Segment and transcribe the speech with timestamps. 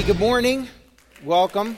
[0.00, 0.66] Hey, good morning.
[1.24, 1.76] Welcome.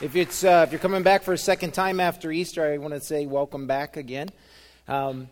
[0.00, 2.94] If it's uh, if you're coming back for a second time after Easter, I want
[2.94, 4.30] to say welcome back again.
[4.88, 5.28] Um,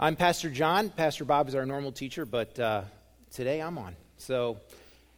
[0.00, 0.90] I'm Pastor John.
[0.90, 2.82] Pastor Bob is our normal teacher, but uh,
[3.30, 3.94] today I'm on.
[4.16, 4.58] So,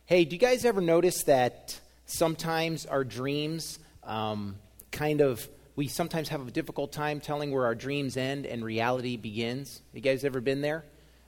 [0.04, 4.56] hey, do you guys ever notice that sometimes our dreams um,
[4.92, 9.16] kind of we sometimes have a difficult time telling where our dreams end and reality
[9.16, 9.80] begins?
[9.94, 10.84] You guys ever been there?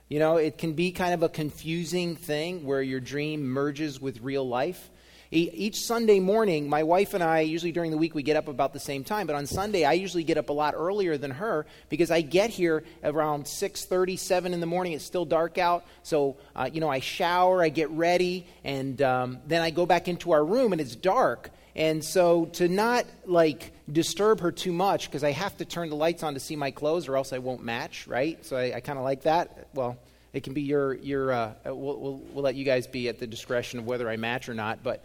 [0.08, 4.20] You know, it can be kind of a confusing thing where your dream merges with
[4.20, 4.88] real life.
[5.32, 8.72] Each Sunday morning, my wife and I, usually during the week, we get up about
[8.72, 9.26] the same time.
[9.26, 12.50] But on Sunday, I usually get up a lot earlier than her because I get
[12.50, 14.92] here around 6.30, 7 in the morning.
[14.92, 15.84] It's still dark out.
[16.04, 20.06] So, uh, you know, I shower, I get ready, and um, then I go back
[20.06, 21.50] into our room, and it's dark.
[21.74, 25.96] And so to not like disturb her too much, because I have to turn the
[25.96, 28.44] lights on to see my clothes or else I won't match, right?
[28.44, 29.68] So I, I kind of like that.
[29.74, 29.96] Well,
[30.32, 33.26] it can be your, your uh, we'll, we'll, we'll, let you guys be at the
[33.26, 34.82] discretion of whether I match or not.
[34.82, 35.04] But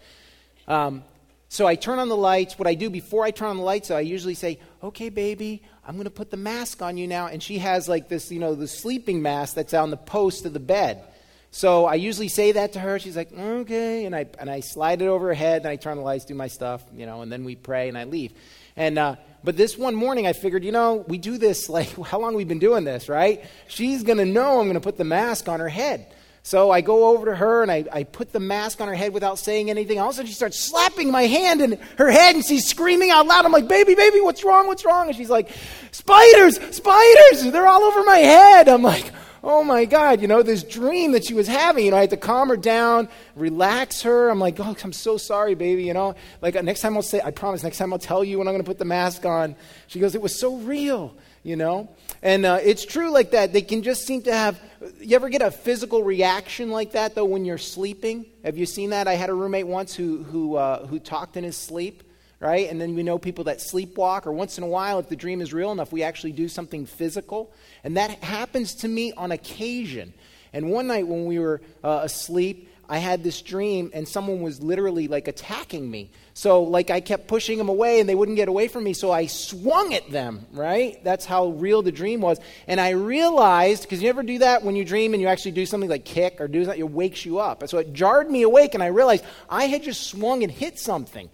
[0.68, 1.04] um,
[1.48, 2.58] so I turn on the lights.
[2.58, 5.96] What I do before I turn on the lights, I usually say, okay, baby, I'm
[5.96, 7.28] going to put the mask on you now.
[7.28, 10.54] And she has like this, you know, the sleeping mask that's on the post of
[10.54, 11.04] the bed.
[11.52, 13.00] So I usually say that to her.
[13.00, 14.06] She's like, okay.
[14.06, 16.34] And I, and I slide it over her head, and I turn the lights, do
[16.34, 18.32] my stuff, you know, and then we pray and I leave.
[18.76, 22.20] And, uh, but this one morning, I figured, you know, we do this, like, how
[22.20, 23.44] long we've been doing this, right?
[23.68, 26.08] She's going to know I'm going to put the mask on her head.
[26.44, 29.14] So I go over to her and I, I put the mask on her head
[29.14, 30.00] without saying anything.
[30.00, 33.12] All of a sudden, she starts slapping my hand in her head and she's screaming
[33.12, 33.46] out loud.
[33.46, 34.66] I'm like, baby, baby, what's wrong?
[34.66, 35.08] What's wrong?
[35.08, 35.52] And she's like,
[35.92, 38.70] spiders, spiders, they're all over my head.
[38.70, 39.12] I'm like,
[39.44, 41.86] oh my God, you know, this dream that she was having.
[41.86, 44.30] You know, I had to calm her down, relax her.
[44.30, 45.84] I'm like, oh, I'm so sorry, baby.
[45.84, 48.38] You know, like uh, next time I'll say, I promise, next time I'll tell you
[48.38, 49.56] when I'm going to put the mask on.
[49.88, 51.90] She goes, it was so real, you know?
[52.22, 53.52] And uh, it's true like that.
[53.52, 54.60] They can just seem to have,
[55.00, 58.26] you ever get a physical reaction like that, though, when you're sleeping?
[58.44, 59.08] Have you seen that?
[59.08, 62.04] I had a roommate once who, who, uh, who talked in his sleep
[62.42, 62.70] right?
[62.70, 65.40] And then we know people that sleepwalk, or once in a while, if the dream
[65.40, 67.54] is real enough, we actually do something physical.
[67.84, 70.14] And that happens to me on occasion.
[70.52, 74.62] And one night when we were uh, asleep, I had this dream, and someone was
[74.62, 76.10] literally like attacking me.
[76.34, 78.92] So, like, I kept pushing them away, and they wouldn't get away from me.
[78.92, 81.02] So I swung at them, right?
[81.02, 82.38] That's how real the dream was.
[82.68, 85.66] And I realized, because you ever do that when you dream and you actually do
[85.66, 87.62] something like kick or do something, it wakes you up.
[87.62, 90.78] And so it jarred me awake, and I realized I had just swung and hit
[90.78, 91.30] something.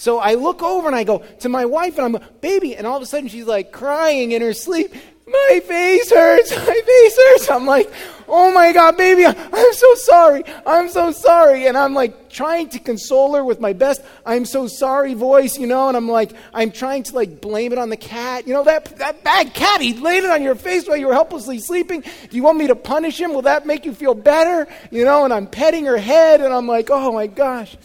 [0.00, 2.86] So I look over and I go to my wife and I'm like, baby, and
[2.86, 4.94] all of a sudden she's like crying in her sleep.
[5.26, 6.56] My face hurts.
[6.56, 7.50] My face hurts.
[7.50, 7.92] I'm like,
[8.26, 10.42] oh my God, baby, I'm so sorry.
[10.64, 11.66] I'm so sorry.
[11.66, 15.66] And I'm like trying to console her with my best, I'm so sorry voice, you
[15.66, 18.46] know, and I'm like, I'm trying to like blame it on the cat.
[18.46, 21.12] You know, that, that bad cat, he laid it on your face while you were
[21.12, 22.00] helplessly sleeping.
[22.00, 23.34] Do you want me to punish him?
[23.34, 24.66] Will that make you feel better?
[24.90, 27.76] You know, and I'm petting her head and I'm like, oh my gosh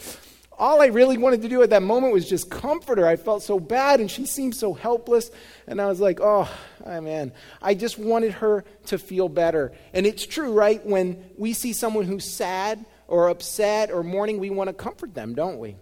[0.57, 3.07] all I really wanted to do at that moment was just comfort her.
[3.07, 5.31] I felt so bad and she seemed so helpless.
[5.67, 6.49] And I was like, oh,
[6.85, 9.73] man, I just wanted her to feel better.
[9.93, 10.85] And it's true, right?
[10.85, 15.35] When we see someone who's sad or upset or mourning, we want to comfort them,
[15.35, 15.75] don't we?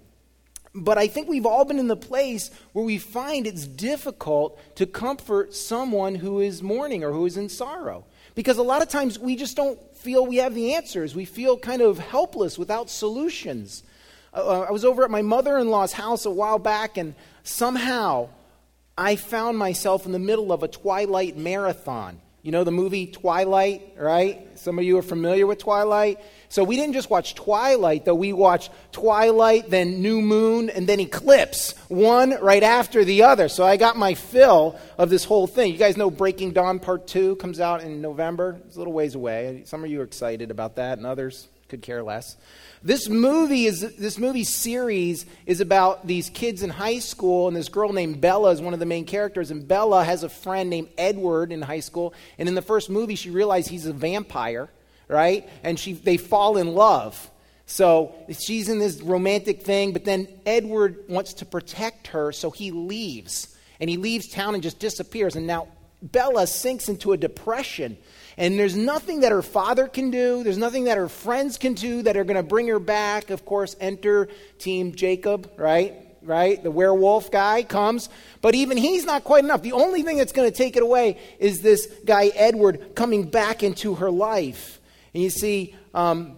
[0.75, 4.87] But I think we've all been in the place where we find it's difficult to
[4.87, 8.05] comfort someone who is mourning or who is in sorrow.
[8.33, 11.13] Because a lot of times we just don't feel we have the answers.
[11.13, 13.83] We feel kind of helpless without solutions.
[14.33, 17.13] Uh, I was over at my mother in law's house a while back, and
[17.43, 18.29] somehow
[18.97, 22.19] I found myself in the middle of a Twilight marathon.
[22.41, 24.45] You know the movie Twilight, right?
[24.59, 26.19] Some of you are familiar with Twilight.
[26.49, 28.15] So we didn't just watch Twilight, though.
[28.15, 33.47] We watched Twilight, then New Moon, and then Eclipse, one right after the other.
[33.47, 35.71] So I got my fill of this whole thing.
[35.71, 38.59] You guys know Breaking Dawn Part 2 comes out in November.
[38.65, 39.61] It's a little ways away.
[39.65, 42.37] Some of you are excited about that, and others could care less.
[42.83, 47.67] This movie is this movie series is about these kids in high school, and this
[47.67, 49.49] girl named Bella is one of the main characters.
[49.49, 52.13] And Bella has a friend named Edward in high school.
[52.37, 54.69] And in the first movie, she realizes he's a vampire,
[55.07, 55.49] right?
[55.63, 57.31] And she they fall in love.
[57.65, 62.69] So she's in this romantic thing, but then Edward wants to protect her, so he
[62.69, 63.57] leaves.
[63.79, 65.35] And he leaves town and just disappears.
[65.35, 65.69] And now
[66.03, 67.97] Bella sinks into a depression
[68.37, 72.01] and there's nothing that her father can do, there's nothing that her friends can do
[72.01, 73.29] that are going to bring her back.
[73.29, 74.27] Of course, enter
[74.59, 75.93] Team Jacob, right?
[76.21, 76.61] Right?
[76.63, 78.09] The werewolf guy comes,
[78.41, 79.61] but even he's not quite enough.
[79.61, 83.61] The only thing that's going to take it away is this guy, Edward, coming back
[83.61, 84.79] into her life.
[85.13, 86.37] And you see, um,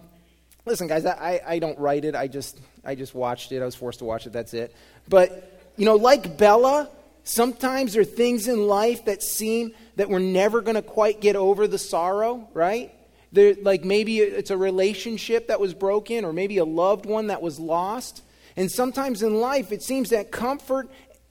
[0.64, 2.16] listen, guys, I, I don't write it.
[2.16, 3.62] I just, I just watched it.
[3.62, 4.32] I was forced to watch it.
[4.32, 4.74] That's it.
[5.08, 6.90] But, you know, like Bella,
[7.26, 11.36] sometimes there are things in life that seem that we're never going to quite get
[11.36, 12.92] over the sorrow, right?
[13.32, 17.42] There, like maybe it's a relationship that was broken, or maybe a loved one that
[17.42, 18.22] was lost.
[18.56, 20.88] And sometimes in life, it seems that comfort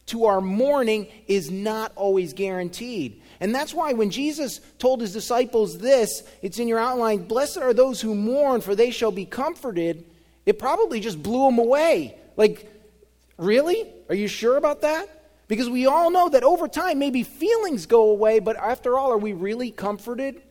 [0.08, 3.22] to our mourning is not always guaranteed.
[3.40, 7.74] And that's why when Jesus told his disciples this, it's in your outline Blessed are
[7.74, 10.06] those who mourn, for they shall be comforted.
[10.46, 12.18] It probably just blew them away.
[12.38, 12.70] Like,
[13.38, 13.92] really?
[14.10, 15.10] Are you sure about that?
[15.48, 19.18] Because we all know that over time, maybe feelings go away, but after all, are
[19.18, 20.42] we really comforted?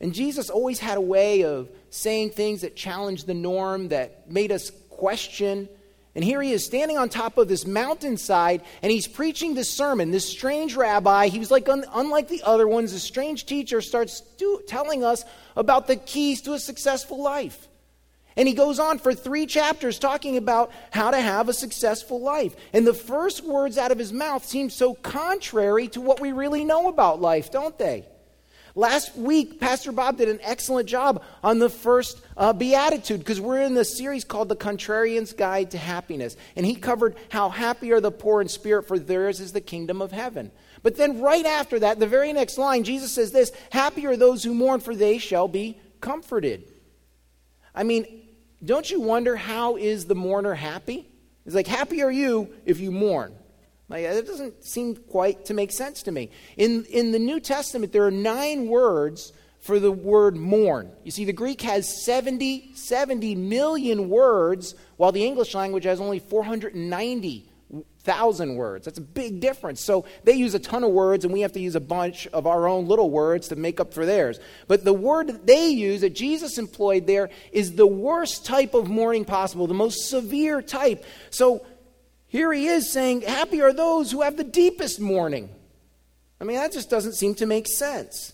[0.00, 4.52] And Jesus always had a way of saying things that challenged the norm, that made
[4.52, 5.68] us question.
[6.14, 10.10] And here he is standing on top of this mountainside, and he's preaching this sermon.
[10.10, 12.92] This strange rabbi, he was like un- unlike the other ones.
[12.92, 14.22] This strange teacher starts
[14.66, 15.24] telling us
[15.56, 17.68] about the keys to a successful life.
[18.38, 22.54] And he goes on for three chapters talking about how to have a successful life.
[22.72, 26.64] And the first words out of his mouth seem so contrary to what we really
[26.64, 28.06] know about life, don't they?
[28.76, 33.60] Last week, Pastor Bob did an excellent job on the first uh, beatitude because we're
[33.60, 36.36] in the series called The Contrarian's Guide to Happiness.
[36.54, 40.00] And he covered how happy are the poor in spirit, for theirs is the kingdom
[40.00, 40.52] of heaven.
[40.84, 44.44] But then, right after that, the very next line, Jesus says this Happy are those
[44.44, 46.62] who mourn, for they shall be comforted.
[47.74, 48.27] I mean,
[48.64, 51.08] don't you wonder how is the mourner happy?
[51.46, 53.34] It's like, happy are you if you mourn.
[53.88, 56.30] Like, that doesn't seem quite to make sense to me.
[56.56, 60.90] In, in the New Testament, there are nine words for the word mourn.
[61.04, 66.18] You see, the Greek has 70, 70 million words, while the English language has only
[66.18, 67.47] 490
[68.08, 68.86] thousand words.
[68.86, 69.82] That's a big difference.
[69.82, 72.46] So they use a ton of words, and we have to use a bunch of
[72.46, 74.40] our own little words to make up for theirs.
[74.66, 78.88] But the word that they use, that Jesus employed there, is the worst type of
[78.88, 81.04] mourning possible, the most severe type.
[81.28, 81.66] So
[82.28, 85.50] here he is saying, Happy are those who have the deepest mourning.
[86.40, 88.32] I mean, that just doesn't seem to make sense.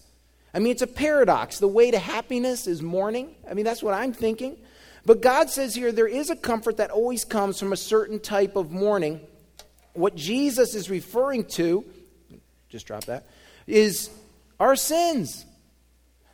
[0.54, 1.58] I mean, it's a paradox.
[1.58, 3.34] The way to happiness is mourning.
[3.50, 4.56] I mean, that's what I'm thinking.
[5.04, 8.54] But God says here there is a comfort that always comes from a certain type
[8.54, 9.20] of mourning
[9.94, 11.84] what Jesus is referring to,
[12.68, 13.26] just drop that,
[13.66, 14.10] is
[14.60, 15.46] our sins.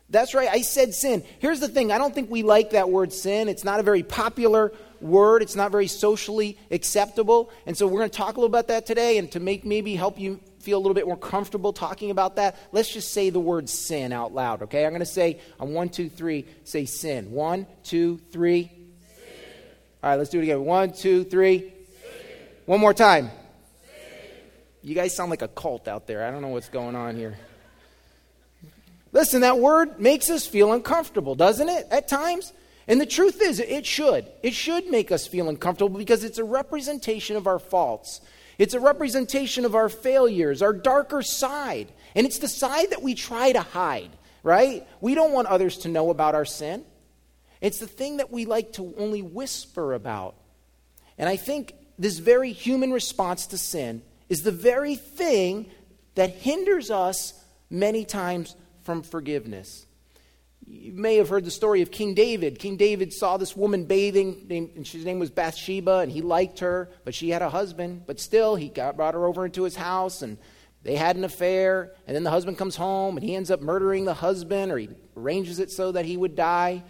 [0.09, 1.23] That's right, I said sin.
[1.39, 3.49] Here's the thing I don't think we like that word sin.
[3.49, 7.51] It's not a very popular word, it's not very socially acceptable.
[7.65, 9.19] And so we're going to talk a little about that today.
[9.19, 12.57] And to make maybe help you feel a little bit more comfortable talking about that,
[12.73, 14.85] let's just say the word sin out loud, okay?
[14.85, 17.31] I'm going to say on one, two, three, say sin.
[17.31, 18.71] One, two, three.
[20.03, 20.65] All right, let's do it again.
[20.65, 21.73] One, two, three.
[22.67, 23.31] One more time.
[24.83, 26.27] You guys sound like a cult out there.
[26.27, 27.39] I don't know what's going on here.
[29.13, 32.53] Listen, that word makes us feel uncomfortable, doesn't it, at times?
[32.87, 34.27] And the truth is, it should.
[34.43, 38.21] It should make us feel uncomfortable because it's a representation of our faults.
[38.59, 41.89] It's a representation of our failures, our darker side.
[42.15, 44.11] And it's the side that we try to hide,
[44.43, 44.87] right?
[45.01, 46.85] We don't want others to know about our sin.
[47.61, 50.35] It's the thing that we like to only whisper about.
[51.19, 55.67] And I think this very human response to sin is the very thing
[56.15, 57.35] that hinders us
[57.69, 59.85] many times from forgiveness.
[60.65, 62.61] You may have heard the story of King David.
[62.61, 66.89] King David saw this woman bathing, and his name was Bathsheba, and he liked her,
[67.05, 68.05] but she had a husband.
[68.07, 70.39] But still, he got, brought her over into his house, and
[70.85, 71.93] they had an affair.
[72.07, 74.91] And then the husband comes home, and he ends up murdering the husband, or he
[75.17, 76.85] arranges it so that he would die.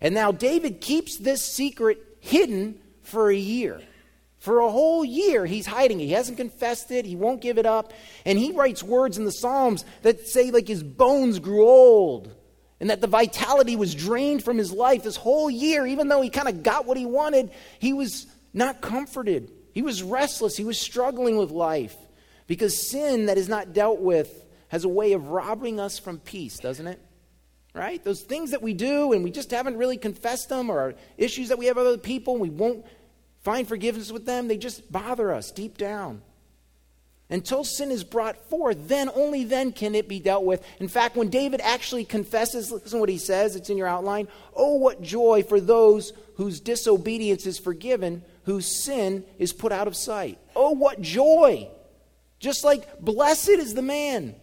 [0.00, 3.80] And now David keeps this secret hidden for a year.
[4.44, 6.04] For a whole year, he's hiding it.
[6.04, 7.06] He hasn't confessed it.
[7.06, 7.94] He won't give it up.
[8.26, 12.30] And he writes words in the Psalms that say, like, his bones grew old
[12.78, 15.86] and that the vitality was drained from his life this whole year.
[15.86, 19.50] Even though he kind of got what he wanted, he was not comforted.
[19.72, 20.58] He was restless.
[20.58, 21.96] He was struggling with life
[22.46, 26.58] because sin that is not dealt with has a way of robbing us from peace,
[26.58, 27.00] doesn't it?
[27.72, 28.04] Right?
[28.04, 31.56] Those things that we do and we just haven't really confessed them or issues that
[31.56, 32.84] we have with other people we won't
[33.44, 36.22] find forgiveness with them, they just bother us deep down.
[37.30, 40.62] Until sin is brought forth, then, only then can it be dealt with.
[40.78, 44.28] In fact, when David actually confesses, listen what he says, it's in your outline.
[44.54, 49.96] Oh, what joy for those whose disobedience is forgiven, whose sin is put out of
[49.96, 50.38] sight.
[50.54, 51.68] Oh, what joy!
[52.40, 54.34] Just like blessed is the man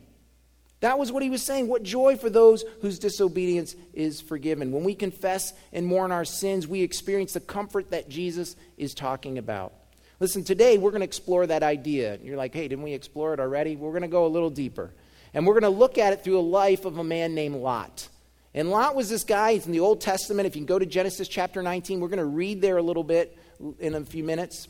[0.81, 1.67] that was what he was saying.
[1.67, 4.71] What joy for those whose disobedience is forgiven.
[4.71, 9.37] When we confess and mourn our sins, we experience the comfort that Jesus is talking
[9.37, 9.73] about.
[10.19, 12.17] Listen, today we're going to explore that idea.
[12.23, 13.75] You're like, hey, didn't we explore it already?
[13.75, 14.91] We're going to go a little deeper.
[15.33, 18.09] And we're going to look at it through a life of a man named Lot.
[18.53, 20.47] And Lot was this guy, he's in the Old Testament.
[20.47, 23.37] If you go to Genesis chapter 19, we're going to read there a little bit
[23.79, 24.67] in a few minutes.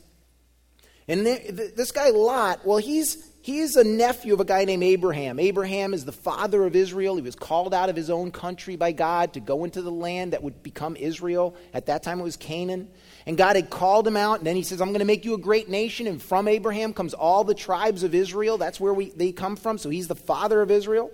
[1.07, 5.39] And this guy Lot, well, he's He's a nephew of a guy named Abraham.
[5.39, 7.15] Abraham is the father of Israel.
[7.15, 10.33] He was called out of his own country by God to go into the land
[10.33, 11.55] that would become Israel.
[11.73, 12.87] At that time, it was Canaan.
[13.25, 15.33] And God had called him out, and then he says, I'm going to make you
[15.33, 16.05] a great nation.
[16.05, 18.59] And from Abraham comes all the tribes of Israel.
[18.59, 19.79] That's where we, they come from.
[19.79, 21.11] So he's the father of Israel.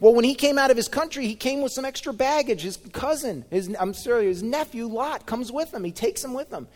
[0.00, 2.62] Well, when he came out of his country, he came with some extra baggage.
[2.62, 5.84] His cousin, his, I'm sorry, his nephew Lot comes with him.
[5.84, 6.68] He takes him with him.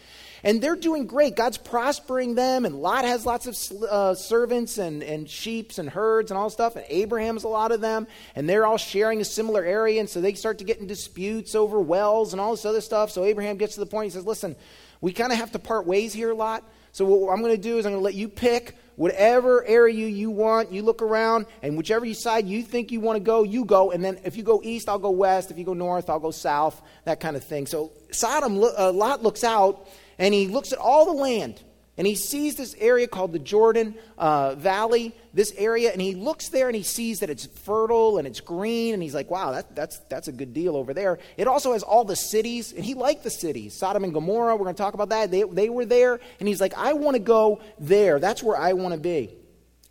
[0.45, 1.35] And they're doing great.
[1.35, 6.31] God's prospering them, and Lot has lots of uh, servants and, and sheep and herds
[6.31, 9.65] and all stuff, and Abraham's a lot of them, and they're all sharing a similar
[9.65, 12.83] area, and so they start to get in disputes over wells and all this other
[12.83, 13.11] stuff.
[13.11, 14.55] So Abraham gets to the point, he says, Listen,
[15.01, 16.63] we kind of have to part ways here, Lot.
[16.93, 20.07] So what I'm going to do is I'm going to let you pick whatever area
[20.07, 20.73] you want.
[20.73, 23.91] You look around, and whichever side you think you want to go, you go.
[23.91, 25.51] And then if you go east, I'll go west.
[25.51, 26.81] If you go north, I'll go south.
[27.05, 27.67] That kind of thing.
[27.67, 31.61] So Sodom, uh, Lot looks out, and he looks at all the land
[31.97, 36.49] and he sees this area called the Jordan uh, Valley, this area, and he looks
[36.49, 39.77] there and he sees that it's fertile and it's green, and he's like, wow, that,
[39.77, 41.19] that's, that's a good deal over there.
[41.37, 43.75] It also has all the cities, and he liked the cities.
[43.75, 45.31] Sodom and Gomorrah, we're going to talk about that.
[45.31, 48.19] They, they were there, and he's like, I want to go there.
[48.19, 49.31] That's where I want to be.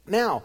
[0.06, 0.44] Now,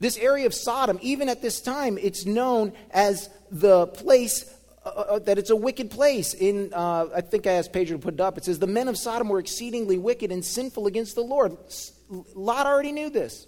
[0.00, 5.18] this area of Sodom, even at this time, it's known as the place uh, uh,
[5.18, 6.32] that it's a wicked place.
[6.32, 8.38] In uh, I think I asked Pedro to put it up.
[8.38, 11.56] It says the men of Sodom were exceedingly wicked and sinful against the Lord.
[12.34, 13.46] Lot already knew this,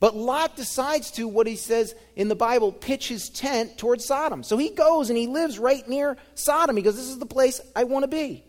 [0.00, 4.42] but Lot decides to what he says in the Bible pitch his tent towards Sodom.
[4.42, 6.74] So he goes and he lives right near Sodom.
[6.74, 8.42] He goes, "This is the place I want to be."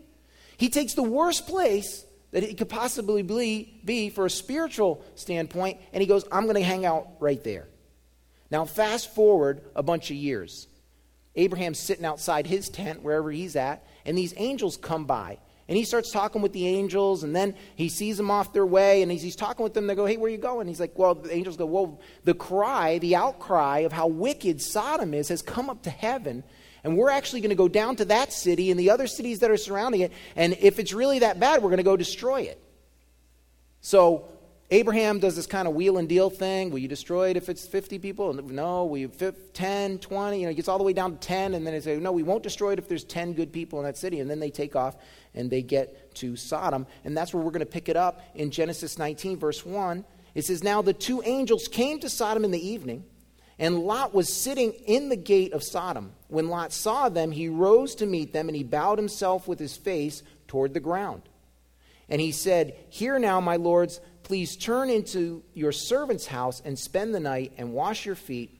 [0.56, 5.78] He takes the worst place that it could possibly be, be for a spiritual standpoint,
[5.92, 7.68] and he goes, "I'm going to hang out right there."
[8.50, 10.68] Now, fast forward a bunch of years.
[11.36, 15.38] Abraham's sitting outside his tent, wherever he's at, and these angels come by.
[15.66, 19.00] And he starts talking with the angels, and then he sees them off their way,
[19.00, 19.86] and he's, he's talking with them.
[19.86, 20.68] They go, Hey, where are you going?
[20.68, 25.14] He's like, Well, the angels go, Well, the cry, the outcry of how wicked Sodom
[25.14, 26.44] is has come up to heaven,
[26.84, 29.50] and we're actually going to go down to that city and the other cities that
[29.50, 32.60] are surrounding it, and if it's really that bad, we're going to go destroy it.
[33.80, 34.28] So
[34.74, 36.70] Abraham does this kind of wheel and deal thing.
[36.70, 38.32] Will you destroy it if it's 50 people?
[38.32, 38.86] No.
[38.86, 40.40] Will you 10, 20?
[40.40, 42.10] You know, it gets all the way down to 10, and then they say, no,
[42.10, 44.18] we won't destroy it if there's 10 good people in that city.
[44.18, 44.96] And then they take off
[45.32, 46.88] and they get to Sodom.
[47.04, 50.04] And that's where we're going to pick it up in Genesis 19, verse 1.
[50.34, 53.04] It says, Now the two angels came to Sodom in the evening,
[53.60, 56.14] and Lot was sitting in the gate of Sodom.
[56.26, 59.76] When Lot saw them, he rose to meet them, and he bowed himself with his
[59.76, 61.22] face toward the ground.
[62.08, 67.14] And he said, Hear now, my lords Please turn into your servant's house and spend
[67.14, 68.58] the night and wash your feet.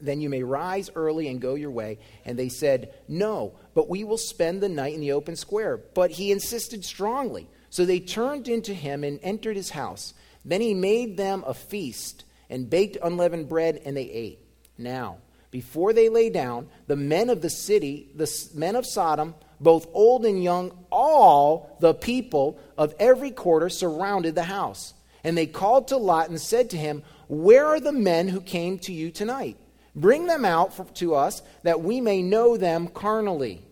[0.00, 1.98] Then you may rise early and go your way.
[2.24, 5.76] And they said, No, but we will spend the night in the open square.
[5.76, 7.48] But he insisted strongly.
[7.68, 10.14] So they turned into him and entered his house.
[10.44, 14.40] Then he made them a feast and baked unleavened bread, and they ate.
[14.76, 15.18] Now,
[15.50, 20.26] before they lay down, the men of the city, the men of Sodom, both old
[20.26, 24.94] and young, all the people of every quarter surrounded the house.
[25.24, 28.78] And they called to Lot and said to him, Where are the men who came
[28.80, 29.56] to you tonight?
[29.94, 33.62] Bring them out for, to us that we may know them carnally.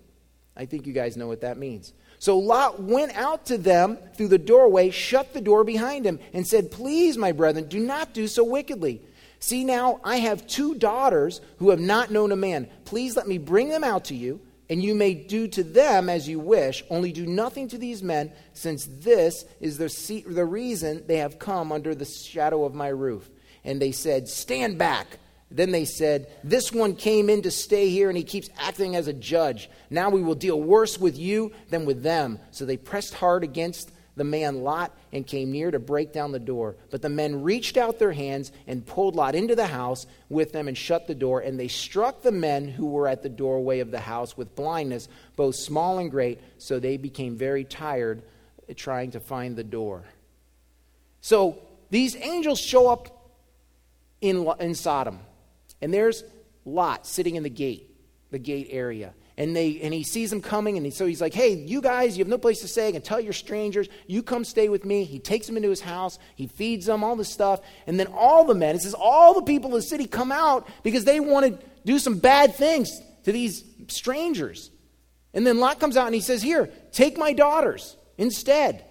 [0.57, 1.93] I think you guys know what that means.
[2.19, 6.47] So Lot went out to them through the doorway, shut the door behind him, and
[6.47, 9.01] said, Please, my brethren, do not do so wickedly.
[9.39, 12.69] See now, I have two daughters who have not known a man.
[12.85, 14.39] Please let me bring them out to you
[14.71, 18.31] and you may do to them as you wish, only do nothing to these men,
[18.55, 23.29] since this is the, the reason they have come under the shadow of my roof.
[23.65, 25.19] And they said, Stand back.
[25.51, 29.09] Then they said, This one came in to stay here, and he keeps acting as
[29.09, 29.69] a judge.
[29.91, 32.39] Now we will deal worse with you than with them.
[32.53, 36.39] So they pressed hard against the man Lot and came near to break down the
[36.39, 36.77] door.
[36.91, 40.69] But the men reached out their hands and pulled Lot into the house with them
[40.69, 41.41] and shut the door.
[41.41, 45.09] And they struck the men who were at the doorway of the house with blindness,
[45.37, 46.39] both small and great.
[46.59, 48.23] So they became very tired
[48.77, 50.05] trying to find the door.
[51.23, 51.59] So
[51.89, 53.33] these angels show up
[54.21, 55.21] in, in Sodom.
[55.81, 56.25] And there's
[56.67, 57.91] Lot sitting in the gate,
[58.31, 61.33] the gate area and they and he sees them coming and he, so he's like
[61.33, 62.89] hey you guys you have no place to stay.
[62.89, 63.89] I can tell you're strangers.
[64.07, 65.05] You come stay with me.
[65.05, 66.19] He takes them into his house.
[66.37, 67.61] He feeds them all this stuff.
[67.87, 70.69] And then all the men it says all the people in the city come out
[70.83, 74.71] because they want to do some bad things to these strangers.
[75.33, 78.85] And then lot comes out and he says here take my daughters instead.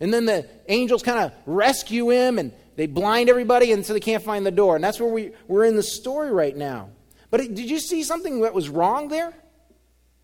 [0.00, 4.00] And then the angels kind of rescue him and they blind everybody and so they
[4.00, 4.74] can't find the door.
[4.74, 6.90] And that's where we, we're in the story right now.
[7.30, 9.32] But did you see something that was wrong there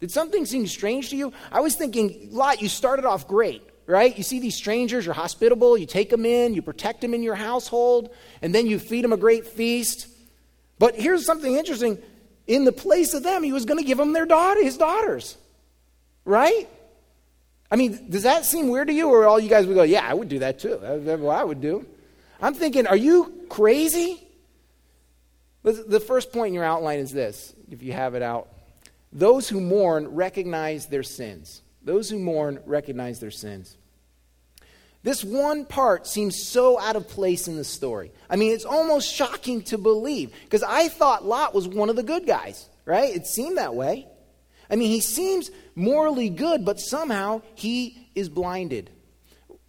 [0.00, 1.32] did something seem strange to you?
[1.52, 4.16] I was thinking, Lot, you started off great, right?
[4.16, 7.34] You see these strangers, you're hospitable, you take them in, you protect them in your
[7.34, 10.08] household, and then you feed them a great feast.
[10.78, 11.98] But here's something interesting.
[12.46, 15.36] In the place of them, he was going to give them their daughter, his daughters.
[16.24, 16.68] Right?
[17.70, 19.08] I mean, does that seem weird to you?
[19.08, 20.78] Or all you guys would go, yeah, I would do that too.
[20.82, 21.86] That's what I would do.
[22.40, 24.26] I'm thinking, are you crazy?
[25.62, 28.48] The first point in your outline is this, if you have it out.
[29.12, 31.62] Those who mourn recognize their sins.
[31.82, 33.76] Those who mourn recognize their sins.
[35.02, 38.12] This one part seems so out of place in the story.
[38.28, 42.02] I mean, it's almost shocking to believe because I thought Lot was one of the
[42.02, 43.14] good guys, right?
[43.14, 44.06] It seemed that way.
[44.70, 48.90] I mean, he seems morally good, but somehow he is blinded.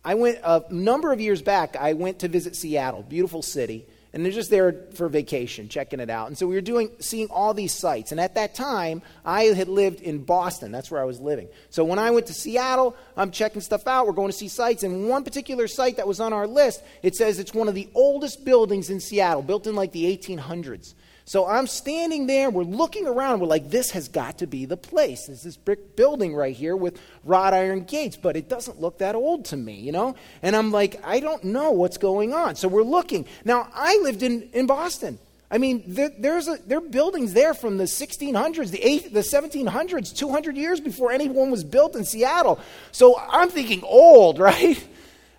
[0.03, 4.25] I went a number of years back, I went to visit Seattle, beautiful city, and
[4.25, 6.27] they're just there for vacation, checking it out.
[6.27, 8.12] And so we were doing, seeing all these sites.
[8.12, 10.72] And at that time, I had lived in Boston.
[10.72, 11.48] That's where I was living.
[11.70, 14.08] So when I went to Seattle, I'm checking stuff out.
[14.08, 14.84] We're going to see sites.
[14.84, 17.88] And one particular site that was on our list, it says it's one of the
[17.96, 20.94] oldest buildings in Seattle, built in like the 1800s.
[21.25, 24.78] So I'm standing there, we're looking around, we're like, this has got to be the
[24.78, 25.28] place.
[25.28, 29.16] There's this brick building right here with wrought iron gates, but it doesn't look that
[29.16, 30.16] old to me, you know?
[30.42, 32.56] And I'm like, I don't know what's going on.
[32.56, 33.28] So we're looking.
[33.46, 35.20] Now, I lived in, in Boston.
[35.51, 39.20] I mean, there, there's a, there are buildings there from the 1600s, the, eight, the
[39.20, 42.60] 1700s, 200 years before anyone was built in Seattle.
[42.92, 44.84] So I'm thinking old, right?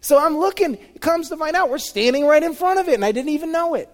[0.00, 3.04] So I'm looking, comes to find out we're standing right in front of it, and
[3.04, 3.88] I didn't even know it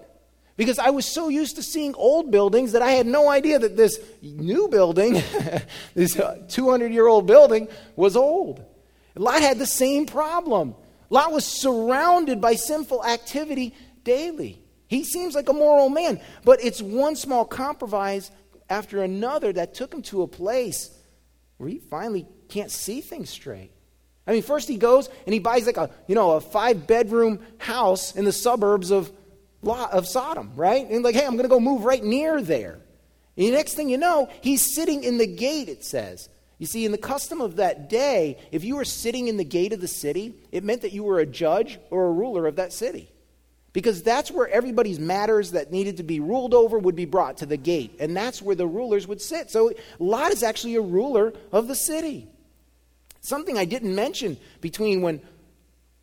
[0.59, 3.77] because I was so used to seeing old buildings that I had no idea that
[3.77, 5.13] this new building,
[5.93, 8.61] this uh, 200 year old building, was old.
[9.15, 10.75] Lot had the same problem.
[11.09, 13.73] Lot was surrounded by sinful activity
[14.03, 14.61] daily.
[14.87, 18.29] He seems like a moral man, but it's one small compromise
[18.69, 20.93] after another that took him to a place
[21.55, 23.71] where he finally can't see things straight.
[24.27, 27.39] I mean, first he goes and he buys like a, you know, a five bedroom
[27.59, 29.09] house in the suburbs of
[29.61, 30.87] Lot of Sodom, right?
[30.89, 32.79] And like, hey, I'm going to go move right near there.
[33.35, 36.29] And the next thing you know, he's sitting in the gate, it says.
[36.57, 39.71] You see, in the custom of that day, if you were sitting in the gate
[39.71, 42.73] of the city, it meant that you were a judge or a ruler of that
[42.73, 43.09] city.
[43.71, 47.45] Because that's where everybody's matters that needed to be ruled over would be brought to
[47.45, 47.95] the gate.
[47.99, 49.51] And that's where the rulers would sit.
[49.51, 52.27] So Lot is actually a ruler of the city.
[53.21, 55.21] Something I didn't mention between when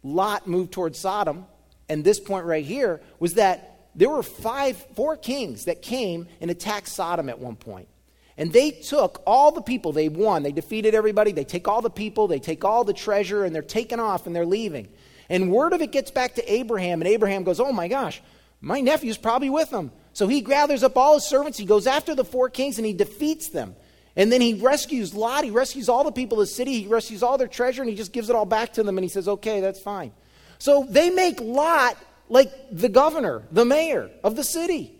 [0.02, 1.46] Lot moved towards Sodom
[1.88, 6.50] and this point right here was that there were five, four kings that came and
[6.50, 7.88] attacked Sodom at one point.
[8.38, 11.88] And they took all the people, they won, they defeated everybody, they take all the
[11.88, 14.88] people, they take all the treasure, and they're taking off and they're leaving.
[15.30, 18.20] And word of it gets back to Abraham, and Abraham goes, Oh my gosh,
[18.60, 19.90] my nephew's probably with them.
[20.12, 22.92] So he gathers up all his servants, he goes after the four kings, and he
[22.92, 23.74] defeats them.
[24.14, 27.22] And then he rescues Lot, he rescues all the people of the city, he rescues
[27.22, 29.28] all their treasure, and he just gives it all back to them, and he says,
[29.28, 30.12] Okay, that's fine.
[30.58, 31.96] So they make Lot
[32.28, 34.92] like the governor, the mayor of the city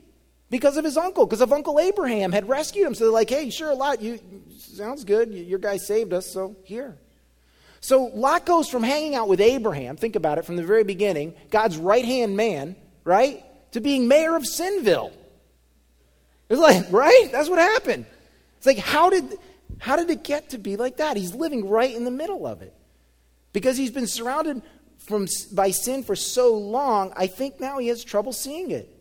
[0.51, 2.95] because of his uncle, because of Uncle Abraham had rescued him.
[2.95, 4.21] So they're like, hey, sure, Lot, you
[4.59, 5.33] sounds good.
[5.33, 6.97] Your guy saved us, so here.
[7.81, 11.35] So Lot goes from hanging out with Abraham, think about it from the very beginning,
[11.51, 15.13] God's right hand man, right, to being mayor of Sinville.
[16.49, 17.29] It's like, right?
[17.33, 18.07] That's what happened.
[18.57, 19.39] It's like, how did
[19.79, 21.17] how did it get to be like that?
[21.17, 22.75] He's living right in the middle of it.
[23.53, 24.63] Because he's been surrounded
[24.99, 28.93] from, by sin for so long, I think now he has trouble seeing it.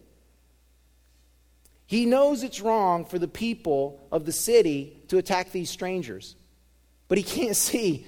[1.88, 6.36] He knows it's wrong for the people of the city to attack these strangers,
[7.08, 8.06] but he can't see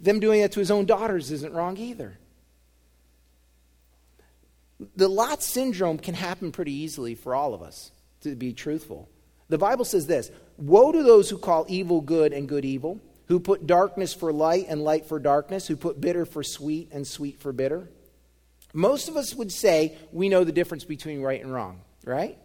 [0.00, 2.18] them doing that to his own daughters isn't wrong either.
[4.94, 9.08] The Lot syndrome can happen pretty easily for all of us, to be truthful.
[9.48, 13.38] The Bible says this Woe to those who call evil good and good evil who
[13.38, 17.40] put darkness for light and light for darkness, who put bitter for sweet and sweet
[17.40, 17.88] for bitter.
[18.72, 22.38] Most of us would say we know the difference between right and wrong, right?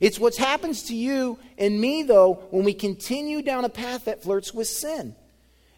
[0.00, 4.22] It's what happens to you and me, though, when we continue down a path that
[4.22, 5.16] flirts with sin.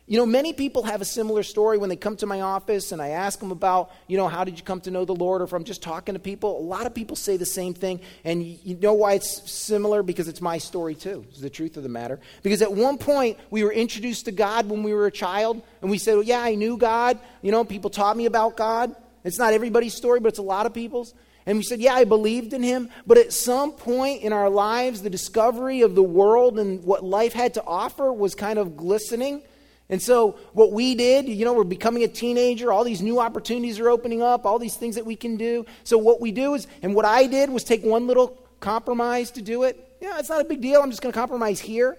[0.06, 3.00] You know, many people have a similar story when they come to my office and
[3.00, 5.40] I ask them about, you know, how did you come to know the Lord?
[5.40, 8.00] Or if I'm just talking to people, a lot of people say the same thing.
[8.24, 10.02] And you know why it's similar?
[10.02, 12.18] Because it's my story too, is the truth of the matter.
[12.42, 15.90] Because at one point, we were introduced to God when we were a child, and
[15.90, 17.18] we said, well, yeah, I knew God.
[17.40, 18.94] You know, people taught me about God.
[19.22, 21.14] It's not everybody's story, but it's a lot of people's.
[21.46, 22.90] And we said, Yeah, I believed in him.
[23.06, 27.32] But at some point in our lives, the discovery of the world and what life
[27.32, 29.42] had to offer was kind of glistening.
[29.90, 33.81] And so, what we did, you know, we're becoming a teenager, all these new opportunities
[33.81, 35.66] are opening up, all these things that we can do.
[35.83, 39.42] So, what we do is, and what I did was take one little compromise to
[39.42, 39.96] do it.
[40.00, 40.81] Yeah, it's not a big deal.
[40.81, 41.98] I'm just going to compromise here.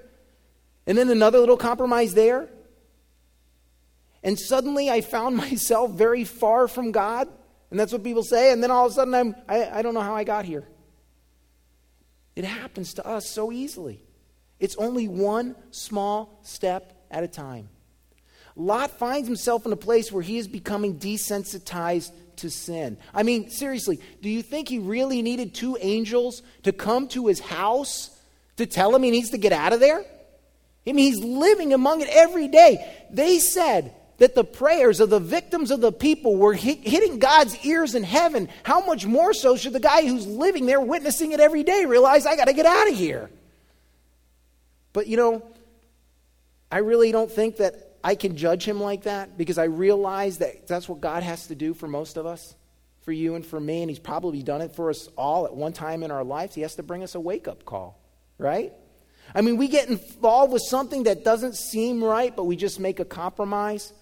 [0.87, 2.49] And then another little compromise there.
[4.23, 7.27] And suddenly I found myself very far from God.
[7.69, 8.53] And that's what people say.
[8.53, 10.67] And then all of a sudden I'm, I, I don't know how I got here.
[12.35, 14.01] It happens to us so easily.
[14.59, 17.67] It's only one small step at a time.
[18.55, 22.97] Lot finds himself in a place where he is becoming desensitized to sin.
[23.13, 27.39] I mean, seriously, do you think he really needed two angels to come to his
[27.39, 28.09] house
[28.57, 30.03] to tell him he needs to get out of there?
[30.85, 33.05] I mean, he's living among it every day.
[33.11, 37.55] They said that the prayers of the victims of the people were hit, hitting God's
[37.65, 38.49] ears in heaven.
[38.63, 42.25] How much more so should the guy who's living there witnessing it every day realize,
[42.25, 43.29] I got to get out of here?
[44.93, 45.43] But you know,
[46.71, 50.67] I really don't think that I can judge him like that because I realize that
[50.67, 52.55] that's what God has to do for most of us,
[53.01, 55.73] for you and for me, and He's probably done it for us all at one
[55.73, 56.55] time in our lives.
[56.55, 57.99] He has to bring us a wake up call,
[58.37, 58.73] right?
[59.33, 62.99] I mean, we get involved with something that doesn't seem right, but we just make
[62.99, 63.93] a compromise.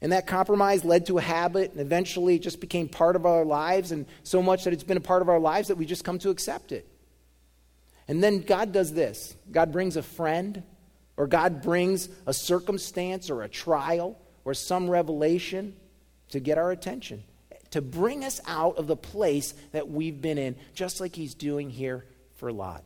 [0.00, 3.44] And that compromise led to a habit, and eventually it just became part of our
[3.44, 6.04] lives, and so much that it's been a part of our lives that we just
[6.04, 6.86] come to accept it.
[8.08, 10.62] And then God does this God brings a friend
[11.20, 15.76] or God brings a circumstance or a trial or some revelation
[16.30, 17.24] to get our attention,
[17.72, 21.68] to bring us out of the place that we've been in, just like He's doing
[21.68, 22.06] here
[22.36, 22.84] for Lot.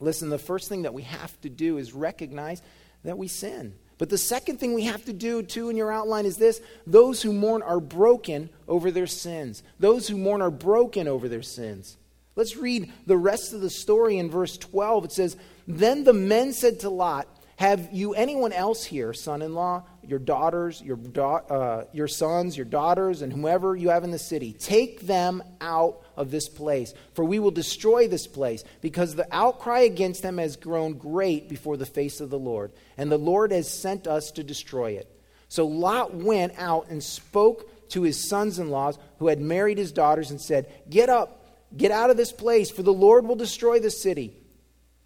[0.00, 2.62] Listen, the first thing that we have to do is recognize
[3.04, 3.74] that we sin.
[3.98, 7.20] But the second thing we have to do, too, in your outline is this those
[7.20, 9.62] who mourn are broken over their sins.
[9.78, 11.98] Those who mourn are broken over their sins.
[12.36, 15.04] Let's read the rest of the story in verse 12.
[15.04, 15.36] It says,
[15.68, 20.18] Then the men said to Lot, have you anyone else here, son in law, your
[20.18, 24.52] daughters, your, uh, your sons, your daughters, and whomever you have in the city?
[24.52, 29.80] Take them out of this place, for we will destroy this place, because the outcry
[29.80, 33.70] against them has grown great before the face of the Lord, and the Lord has
[33.70, 35.10] sent us to destroy it.
[35.48, 39.92] So Lot went out and spoke to his sons in laws who had married his
[39.92, 43.78] daughters and said, Get up, get out of this place, for the Lord will destroy
[43.78, 44.36] the city.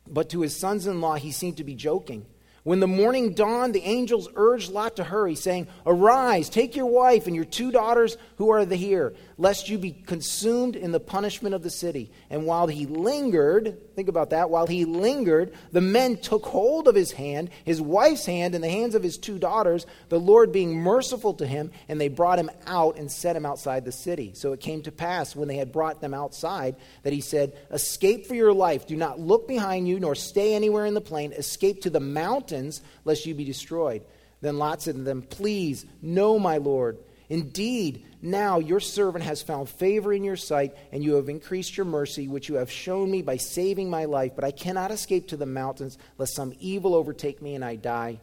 [0.06, 2.24] But to his sons in law, he seemed to be joking.
[2.68, 7.26] When the morning dawned, the angels urged Lot to hurry, saying, Arise, take your wife
[7.26, 11.62] and your two daughters who are here, lest you be consumed in the punishment of
[11.62, 12.10] the city.
[12.28, 16.94] And while he lingered, think about that, while he lingered, the men took hold of
[16.94, 20.76] his hand, his wife's hand, and the hands of his two daughters, the Lord being
[20.76, 24.34] merciful to him, and they brought him out and set him outside the city.
[24.36, 28.26] So it came to pass, when they had brought them outside, that he said, Escape
[28.26, 28.86] for your life.
[28.86, 31.32] Do not look behind you, nor stay anywhere in the plain.
[31.32, 34.02] Escape to the mountains, lest you be destroyed.
[34.40, 36.98] Then Lot said to them, Please, no, my Lord.
[37.28, 41.84] Indeed, now your servant has found favor in your sight, and you have increased your
[41.84, 44.32] mercy, which you have shown me by saving my life.
[44.34, 48.20] But I cannot escape to the mountains, lest some evil overtake me and I die.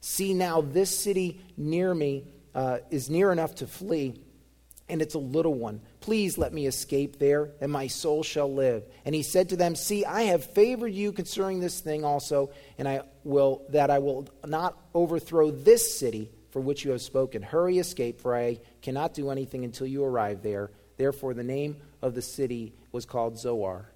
[0.00, 4.20] See now, this city near me uh, is near enough to flee,
[4.86, 5.80] and it's a little one.
[6.00, 8.84] Please let me escape there, and my soul shall live.
[9.06, 12.86] And he said to them, See, I have favored you concerning this thing also, and
[12.86, 17.42] I will that I will not overthrow this city for which you have spoken.
[17.42, 20.70] Hurry, escape, for I cannot do anything until you arrive there.
[20.98, 23.90] Therefore, the name of the city was called Zoar.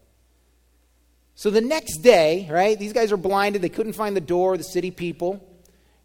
[1.34, 3.60] So the next day, right, these guys are blinded.
[3.60, 5.46] They couldn't find the door, the city people.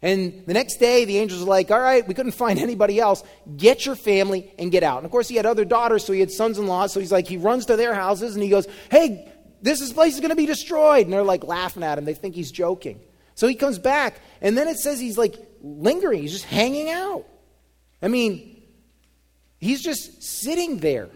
[0.02, 3.24] And the next day, the angels are like, All right, we couldn't find anybody else.
[3.56, 4.98] Get your family and get out.
[4.98, 6.86] And of course, he had other daughters, so he had sons in law.
[6.86, 10.20] So he's like, he runs to their houses and he goes, Hey, this place is
[10.20, 11.06] going to be destroyed.
[11.06, 12.04] And they're like laughing at him.
[12.04, 13.00] They think he's joking.
[13.34, 16.22] So he comes back, and then it says he's like lingering.
[16.22, 17.24] He's just hanging out.
[18.02, 18.62] I mean,
[19.58, 21.08] he's just sitting there.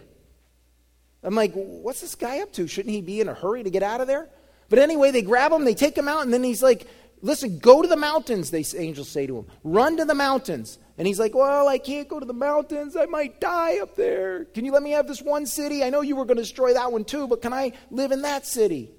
[1.22, 2.68] I'm like, what's this guy up to?
[2.68, 4.28] Shouldn't he be in a hurry to get out of there?
[4.68, 6.86] But anyway, they grab him, they take him out, and then he's like,
[7.22, 9.46] Listen, go to the mountains, they angels say to him.
[9.64, 10.78] Run to the mountains.
[10.98, 12.96] And he's like, Well, I can't go to the mountains.
[12.96, 14.44] I might die up there.
[14.44, 15.82] Can you let me have this one city?
[15.82, 18.22] I know you were going to destroy that one too, but can I live in
[18.22, 18.90] that city?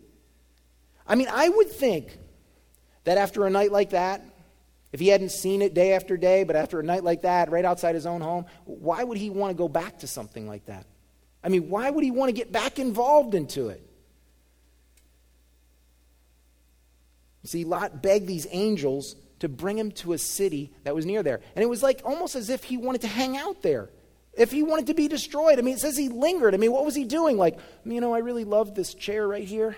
[1.05, 2.17] I mean, I would think
[3.03, 4.21] that after a night like that,
[4.91, 7.65] if he hadn't seen it day after day, but after a night like that, right
[7.65, 10.85] outside his own home, why would he want to go back to something like that?
[11.43, 13.83] I mean, why would he want to get back involved into it?
[17.43, 21.39] See, Lot begged these angels to bring him to a city that was near there.
[21.55, 23.89] And it was like almost as if he wanted to hang out there.
[24.33, 25.57] If he wanted to be destroyed.
[25.57, 26.53] I mean, it says he lingered.
[26.53, 27.37] I mean, what was he doing?
[27.37, 29.75] Like, you know, I really love this chair right here,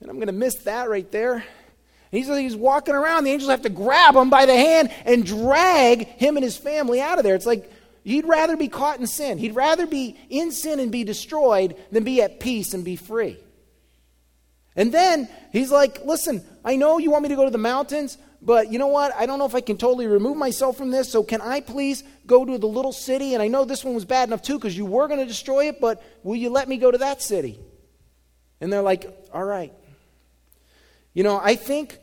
[0.00, 1.44] and I'm going to miss that right there.
[2.12, 3.24] He's, he's walking around.
[3.24, 7.00] The angels have to grab him by the hand and drag him and his family
[7.00, 7.34] out of there.
[7.34, 7.72] It's like
[8.04, 9.38] he'd rather be caught in sin.
[9.38, 13.38] He'd rather be in sin and be destroyed than be at peace and be free.
[14.76, 18.18] And then he's like, Listen, I know you want me to go to the mountains,
[18.42, 19.14] but you know what?
[19.16, 21.10] I don't know if I can totally remove myself from this.
[21.10, 23.32] So can I please go to the little city?
[23.32, 25.68] And I know this one was bad enough too because you were going to destroy
[25.68, 27.58] it, but will you let me go to that city?
[28.60, 29.72] And they're like, all right.
[31.14, 31.98] You know, I think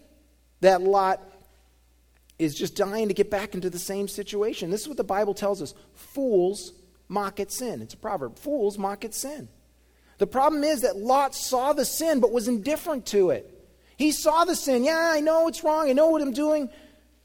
[0.62, 1.22] that Lot
[2.38, 4.72] is just dying to get back into the same situation.
[4.72, 6.74] This is what the Bible tells us fools
[7.08, 7.82] mock at sin.
[7.82, 8.38] It's a proverb.
[8.38, 9.50] Fools mock at sin.
[10.20, 13.56] The problem is that Lot saw the sin but was indifferent to it.
[13.98, 14.86] He saw the sin.
[14.86, 15.90] Yeah, I know it's wrong.
[15.90, 16.70] I know what I'm doing.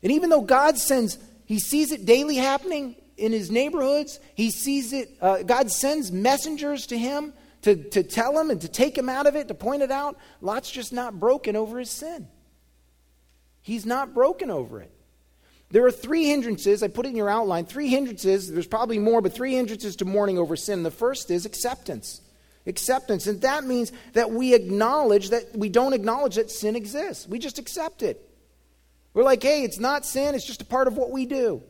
[0.03, 4.93] And even though God sends, he sees it daily happening in his neighborhoods, he sees
[4.93, 9.09] it, uh, God sends messengers to him to, to tell him and to take him
[9.09, 10.19] out of it, to point it out.
[10.41, 12.29] Lot's just not broken over his sin.
[13.65, 14.93] He's not broken over it.
[15.71, 16.83] There are three hindrances.
[16.83, 17.65] I put in your outline.
[17.65, 18.53] Three hindrances.
[18.53, 20.83] There's probably more, but three hindrances to mourning over sin.
[20.83, 22.21] The first is acceptance
[22.67, 23.27] acceptance.
[23.27, 27.27] And that means that we acknowledge that we don't acknowledge that sin exists.
[27.27, 28.31] We just accept it.
[29.13, 31.63] We're like, hey, it's not sin, it's just a part of what we do.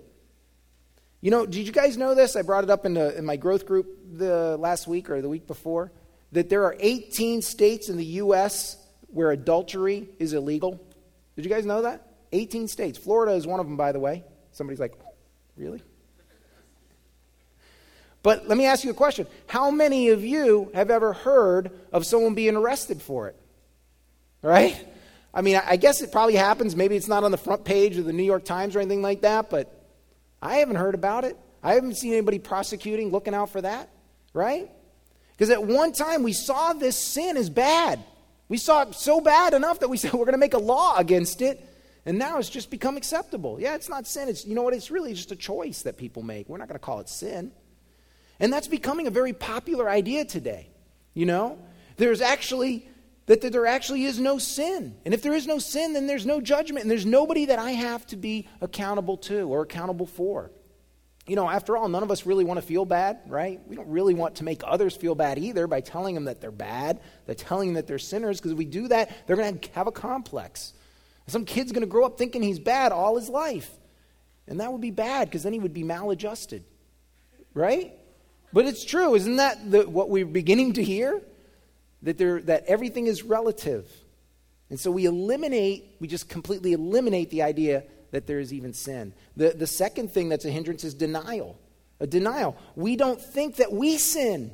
[1.20, 2.36] You know, did you guys know this?
[2.36, 5.28] I brought it up in, the, in my growth group the last week or the
[5.28, 5.90] week before
[6.32, 8.76] that there are 18 states in the U.S.
[9.08, 10.80] where adultery is illegal.
[11.36, 12.06] Did you guys know that?
[12.32, 12.98] 18 states.
[12.98, 14.24] Florida is one of them, by the way.
[14.52, 14.94] Somebody's like,
[15.56, 15.82] really?
[18.22, 19.26] But let me ask you a question.
[19.46, 23.36] How many of you have ever heard of someone being arrested for it?
[24.40, 24.82] Right?
[25.34, 26.74] I mean, I guess it probably happens.
[26.74, 29.22] Maybe it's not on the front page of the New York Times or anything like
[29.22, 29.70] that, but
[30.40, 31.36] I haven't heard about it.
[31.62, 33.90] I haven't seen anybody prosecuting, looking out for that,
[34.32, 34.70] right?
[35.32, 38.02] Because at one time we saw this sin as bad.
[38.48, 40.96] We saw it so bad enough that we said we're going to make a law
[40.96, 41.66] against it,
[42.06, 43.60] and now it's just become acceptable.
[43.60, 44.28] Yeah, it's not sin.
[44.28, 44.74] It's you know what?
[44.74, 46.48] It's really just a choice that people make.
[46.48, 47.52] We're not going to call it sin.
[48.40, 50.68] And that's becoming a very popular idea today.
[51.14, 51.58] You know,
[51.96, 52.88] there's actually
[53.26, 54.96] that there actually is no sin.
[55.04, 57.70] And if there is no sin, then there's no judgment, and there's nobody that I
[57.70, 60.50] have to be accountable to or accountable for.
[61.26, 63.58] You know, after all, none of us really want to feel bad, right?
[63.66, 66.50] We don't really want to make others feel bad either by telling them that they're
[66.50, 69.72] bad, by telling them that they're sinners, because if we do that, they're going to
[69.72, 70.74] have a complex.
[71.26, 73.70] Some kid's going to grow up thinking he's bad all his life.
[74.46, 76.64] And that would be bad because then he would be maladjusted,
[77.54, 77.94] right?
[78.52, 81.22] But it's true, isn't that the, what we're beginning to hear?
[82.02, 83.90] That, there, that everything is relative.
[84.68, 89.12] And so we eliminate, we just completely eliminate the idea that there is even sin.
[89.36, 91.58] The, the second thing that's a hindrance is denial.
[91.98, 92.56] A denial.
[92.76, 94.52] We don't think that we sin.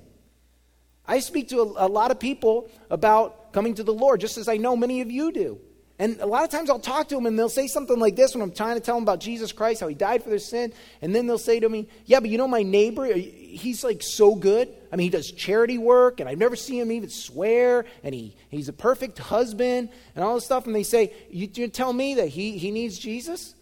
[1.06, 4.48] I speak to a, a lot of people about coming to the Lord, just as
[4.48, 5.60] I know many of you do.
[6.00, 8.34] And a lot of times I'll talk to them and they'll say something like this
[8.34, 10.72] when I'm trying to tell them about Jesus Christ, how he died for their sin.
[11.02, 14.02] And then they'll say to me, Yeah, but you know my neighbor, uh, he's like
[14.02, 14.70] so good.
[14.90, 18.34] I mean, he does charity work and I've never seen him even swear and he,
[18.48, 20.64] he's a perfect husband and all this stuff.
[20.64, 23.54] And they say, You, you tell me that he, he needs Jesus?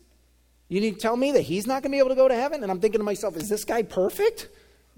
[0.68, 2.36] You need to tell me that he's not going to be able to go to
[2.36, 2.62] heaven?
[2.62, 4.48] And I'm thinking to myself, Is this guy perfect?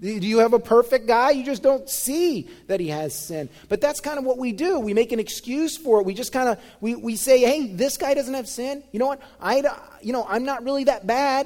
[0.01, 1.29] Do you have a perfect guy?
[1.29, 3.49] You just don't see that he has sin.
[3.69, 4.79] But that's kind of what we do.
[4.79, 6.07] We make an excuse for it.
[6.07, 8.83] We just kind of we, we say, "Hey, this guy doesn't have sin.
[8.91, 9.21] You know what?
[9.39, 9.63] I
[10.01, 11.45] you know, I'm not really that bad.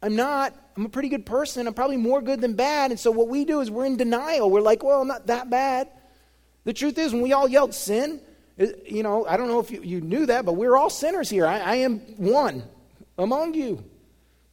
[0.00, 0.54] I'm not.
[0.76, 1.66] I'm a pretty good person.
[1.66, 4.48] I'm probably more good than bad." And so what we do is we're in denial.
[4.48, 5.88] We're like, "Well, I'm not that bad."
[6.62, 8.20] The truth is, when we all yelled sin,
[8.86, 11.46] you know, I don't know if you, you knew that, but we're all sinners here.
[11.46, 12.62] I, I am one
[13.18, 13.82] among you.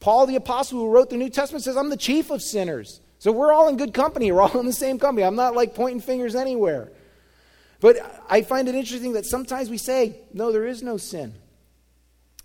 [0.00, 3.32] Paul the apostle who wrote the New Testament says, "I'm the chief of sinners." So
[3.32, 4.32] we're all in good company.
[4.32, 5.24] We're all in the same company.
[5.24, 6.90] I'm not like pointing fingers anywhere.
[7.78, 7.98] But
[8.30, 11.34] I find it interesting that sometimes we say, no, there is no sin.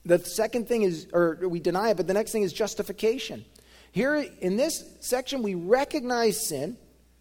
[0.03, 3.45] The second thing is, or we deny it, but the next thing is justification.
[3.93, 6.75] Here in this section, we recognize sin,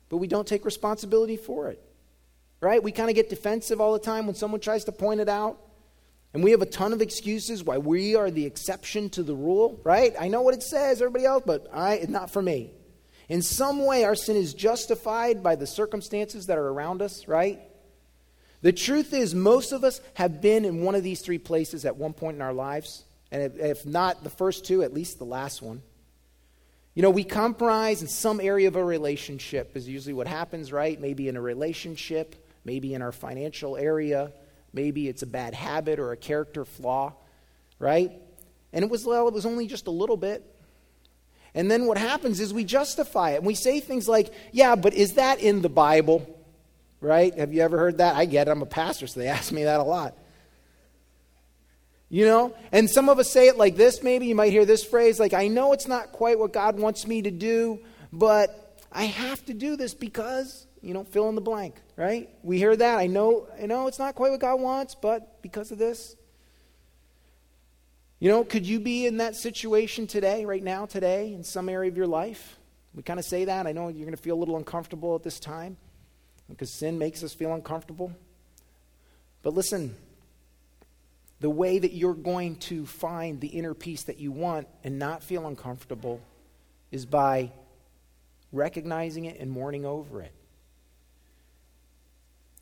[0.08, 1.80] but we don't take responsibility for it.
[2.60, 2.82] Right?
[2.82, 5.60] We kind of get defensive all the time when someone tries to point it out.
[6.32, 9.80] And we have a ton of excuses why we are the exception to the rule,
[9.84, 10.12] right?
[10.18, 12.72] I know what it says, everybody else, but I it's not for me.
[13.28, 17.60] In some way, our sin is justified by the circumstances that are around us, right?
[18.62, 21.96] The truth is, most of us have been in one of these three places at
[21.96, 23.04] one point in our lives.
[23.30, 25.82] And if not the first two, at least the last one.
[26.94, 31.00] You know, we compromise in some area of a relationship, is usually what happens, right?
[31.00, 34.32] Maybe in a relationship, maybe in our financial area,
[34.72, 37.12] maybe it's a bad habit or a character flaw,
[37.78, 38.12] right?
[38.72, 40.44] And it was, well, it was only just a little bit.
[41.54, 43.36] And then what happens is we justify it.
[43.36, 46.28] And we say things like, yeah, but is that in the Bible?
[47.00, 47.32] Right?
[47.38, 48.16] Have you ever heard that?
[48.16, 48.50] I get it.
[48.50, 50.16] I'm a pastor, so they ask me that a lot.
[52.08, 52.54] You know?
[52.72, 54.26] And some of us say it like this, maybe.
[54.26, 57.22] You might hear this phrase like, I know it's not quite what God wants me
[57.22, 57.78] to do,
[58.12, 62.30] but I have to do this because, you know, fill in the blank, right?
[62.42, 62.98] We hear that.
[62.98, 66.16] I know, I know it's not quite what God wants, but because of this.
[68.24, 71.90] You know, could you be in that situation today, right now, today, in some area
[71.90, 72.56] of your life?
[72.94, 73.66] We kind of say that.
[73.66, 75.76] I know you're going to feel a little uncomfortable at this time
[76.48, 78.12] because sin makes us feel uncomfortable.
[79.42, 79.94] But listen,
[81.40, 85.22] the way that you're going to find the inner peace that you want and not
[85.22, 86.22] feel uncomfortable
[86.90, 87.52] is by
[88.52, 90.32] recognizing it and mourning over it.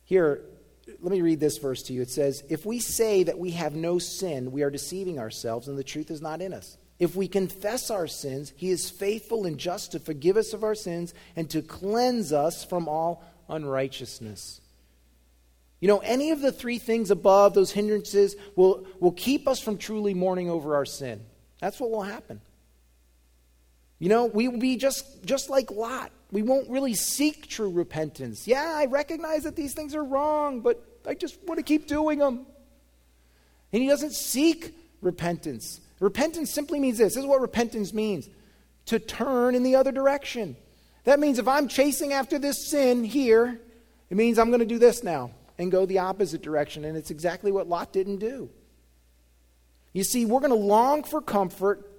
[0.03, 0.41] Here,
[0.87, 2.01] let me read this verse to you.
[2.01, 5.77] It says, If we say that we have no sin, we are deceiving ourselves, and
[5.77, 6.77] the truth is not in us.
[6.99, 10.75] If we confess our sins, he is faithful and just to forgive us of our
[10.75, 14.61] sins and to cleanse us from all unrighteousness.
[15.79, 19.77] You know, any of the three things above, those hindrances, will, will keep us from
[19.77, 21.25] truly mourning over our sin.
[21.59, 22.39] That's what will happen.
[23.99, 28.47] You know, we will be just, just like Lot we won't really seek true repentance.
[28.47, 32.17] Yeah, I recognize that these things are wrong, but I just want to keep doing
[32.17, 32.47] them.
[33.71, 35.79] And he doesn't seek repentance.
[35.99, 37.13] Repentance simply means this.
[37.13, 38.27] This is what repentance means
[38.87, 40.57] to turn in the other direction.
[41.03, 43.61] That means if I'm chasing after this sin here,
[44.09, 46.83] it means I'm going to do this now and go the opposite direction.
[46.83, 48.49] And it's exactly what Lot didn't do.
[49.93, 51.91] You see, we're going to long for comfort,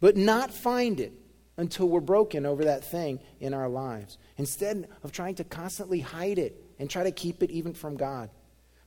[0.00, 1.14] but not find it
[1.60, 6.38] until we're broken over that thing in our lives, instead of trying to constantly hide
[6.38, 8.30] it and try to keep it even from God.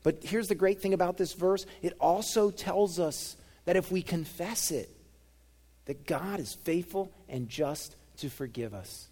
[0.01, 4.01] But here's the great thing about this verse it also tells us that if we
[4.01, 4.89] confess it,
[5.85, 9.07] that God is faithful and just to forgive us.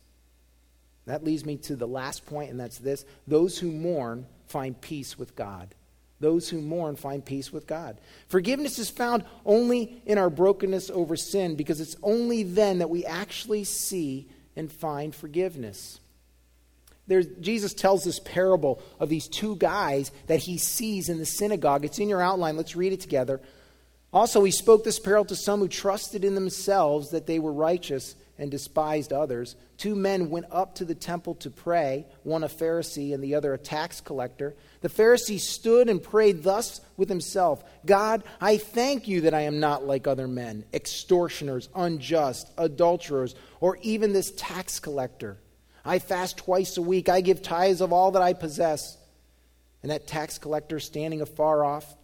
[1.06, 5.20] That leads me to the last point, and that's this those who mourn find peace
[5.20, 5.76] with God.
[6.22, 7.98] Those who mourn find peace with God.
[8.30, 13.06] Forgiveness is found only in our brokenness over sin because it's only then that we
[13.06, 16.00] actually see and find forgiveness.
[17.08, 21.84] There's, Jesus tells this parable of these two guys that he sees in the synagogue.
[21.84, 22.56] It's in your outline.
[22.56, 23.42] Let's read it together.
[24.14, 28.16] Also, he spoke this parable to some who trusted in themselves that they were righteous
[28.42, 29.56] and despised others.
[29.78, 33.54] Two men went up to the temple to pray, one a Pharisee and the other
[33.54, 34.56] a tax collector.
[34.82, 39.60] The Pharisee stood and prayed thus with himself God, I thank you that I am
[39.60, 45.38] not like other men, extortioners, unjust, adulterers, or even this tax collector.
[45.86, 48.98] I fast twice a week, I give tithes of all that I possess.
[49.84, 51.96] And that tax collector, standing afar off,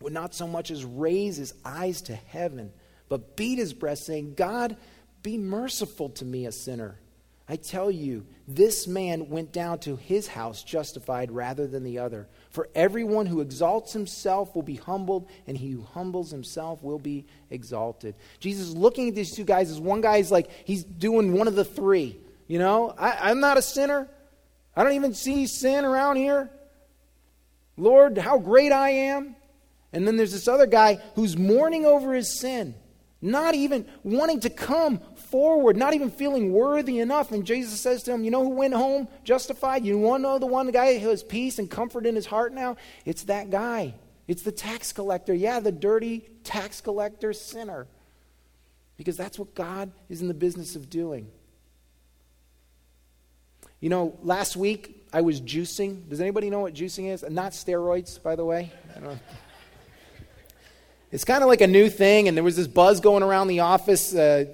[0.00, 2.72] would not so much as raise his eyes to heaven,
[3.08, 4.76] but beat his breast, saying, God,
[5.24, 7.00] be merciful to me, a sinner.
[7.48, 12.26] I tell you, this man went down to his house justified rather than the other.
[12.50, 17.26] For everyone who exalts himself will be humbled, and he who humbles himself will be
[17.50, 18.14] exalted.
[18.38, 21.54] Jesus is looking at these two guys as one guy's like, he's doing one of
[21.54, 22.16] the three.
[22.46, 24.08] You know, I, I'm not a sinner.
[24.76, 26.50] I don't even see sin around here.
[27.76, 29.36] Lord, how great I am.
[29.92, 32.74] And then there's this other guy who's mourning over his sin,
[33.20, 35.00] not even wanting to come
[35.34, 37.32] forward, not even feeling worthy enough.
[37.32, 39.84] And Jesus says to him, You know who went home justified?
[39.84, 42.52] You want to know the one guy who has peace and comfort in his heart
[42.52, 42.76] now?
[43.04, 43.94] It's that guy.
[44.28, 45.34] It's the tax collector.
[45.34, 47.88] Yeah, the dirty tax collector sinner.
[48.96, 51.26] Because that's what God is in the business of doing.
[53.80, 56.08] You know, last week I was juicing.
[56.08, 57.24] Does anybody know what juicing is?
[57.28, 58.70] Not steroids, by the way.
[61.14, 63.60] It's kind of like a new thing, and there was this buzz going around the
[63.60, 64.12] office.
[64.12, 64.46] Uh,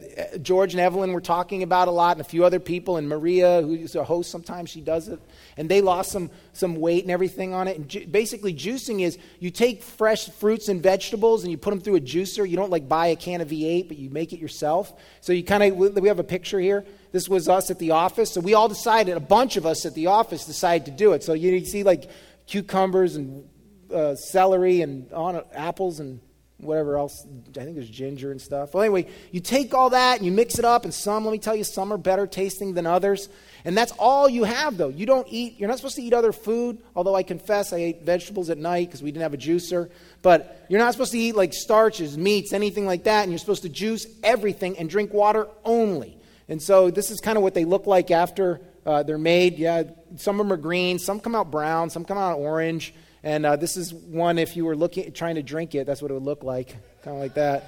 [0.43, 3.63] George and Evelyn were talking about a lot, and a few other people, and Maria,
[3.63, 5.19] who's a host, sometimes she does it,
[5.57, 7.79] and they lost some, some weight and everything on it.
[7.79, 11.81] And ju- basically, juicing is you take fresh fruits and vegetables and you put them
[11.81, 12.47] through a juicer.
[12.47, 14.93] You don't like buy a can of V8, but you make it yourself.
[15.23, 16.85] So you kind of, we have a picture here.
[17.11, 18.33] This was us at the office.
[18.33, 21.23] So we all decided, a bunch of us at the office decided to do it.
[21.23, 22.11] So you see like
[22.47, 23.49] cucumbers and
[23.91, 26.21] uh, celery and on, apples and
[26.61, 27.27] whatever else.
[27.57, 28.75] I think there's ginger and stuff.
[28.75, 31.39] Well, anyway, you take all that and you mix it up, and some, let me
[31.39, 33.29] tell you, some are better tasting than others.
[33.65, 34.89] And that's all you have, though.
[34.89, 38.03] You don't eat, you're not supposed to eat other food, although I confess I ate
[38.03, 39.91] vegetables at night because we didn't have a juicer.
[40.23, 43.63] But you're not supposed to eat like starches, meats, anything like that, and you're supposed
[43.63, 46.17] to juice everything and drink water only.
[46.49, 49.59] And so this is kind of what they look like after uh, they're made.
[49.59, 49.85] Yeah,
[50.17, 52.95] some of them are green, some come out brown, some come out orange.
[53.23, 56.11] And uh, this is one, if you were looking, trying to drink it, that's what
[56.11, 56.69] it would look like.
[57.03, 57.65] Kind of like that.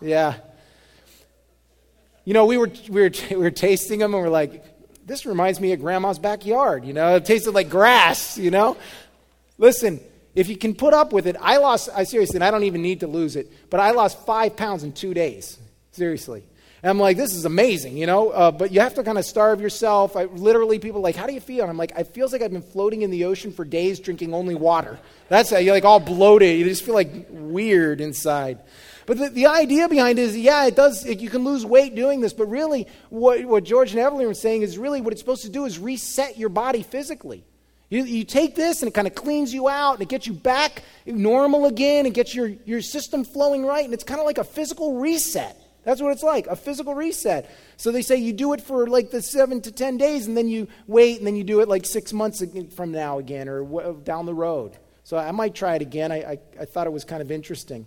[0.00, 0.34] Yeah.
[2.24, 4.64] You know, we were, we, were, we were tasting them and we're like,
[5.06, 6.84] this reminds me of grandma's backyard.
[6.84, 8.76] You know, it tasted like grass, you know?
[9.58, 10.00] Listen,
[10.34, 12.82] if you can put up with it, I lost, I seriously, and I don't even
[12.82, 15.58] need to lose it, but I lost five pounds in two days.
[15.92, 16.42] Seriously.
[16.84, 18.28] And I'm like, this is amazing, you know?
[18.28, 20.16] Uh, but you have to kind of starve yourself.
[20.16, 21.62] I, literally, people like, how do you feel?
[21.62, 24.34] And I'm like, it feels like I've been floating in the ocean for days drinking
[24.34, 24.98] only water.
[25.30, 26.58] That's how you're like all bloated.
[26.58, 28.58] You just feel like weird inside.
[29.06, 31.94] But the, the idea behind it is, yeah, it does, it, you can lose weight
[31.94, 35.22] doing this, but really, what, what George and Evelyn were saying is really what it's
[35.22, 37.46] supposed to do is reset your body physically.
[37.88, 40.34] You, you take this and it kind of cleans you out and it gets you
[40.34, 44.36] back normal again and gets your, your system flowing right, and it's kind of like
[44.36, 45.58] a physical reset.
[45.84, 47.50] That's what it's like, a physical reset.
[47.76, 50.48] So they say you do it for like the seven to ten days, and then
[50.48, 52.42] you wait, and then you do it like six months
[52.74, 54.78] from now again or down the road.
[55.04, 56.10] So I might try it again.
[56.10, 57.86] I, I, I thought it was kind of interesting.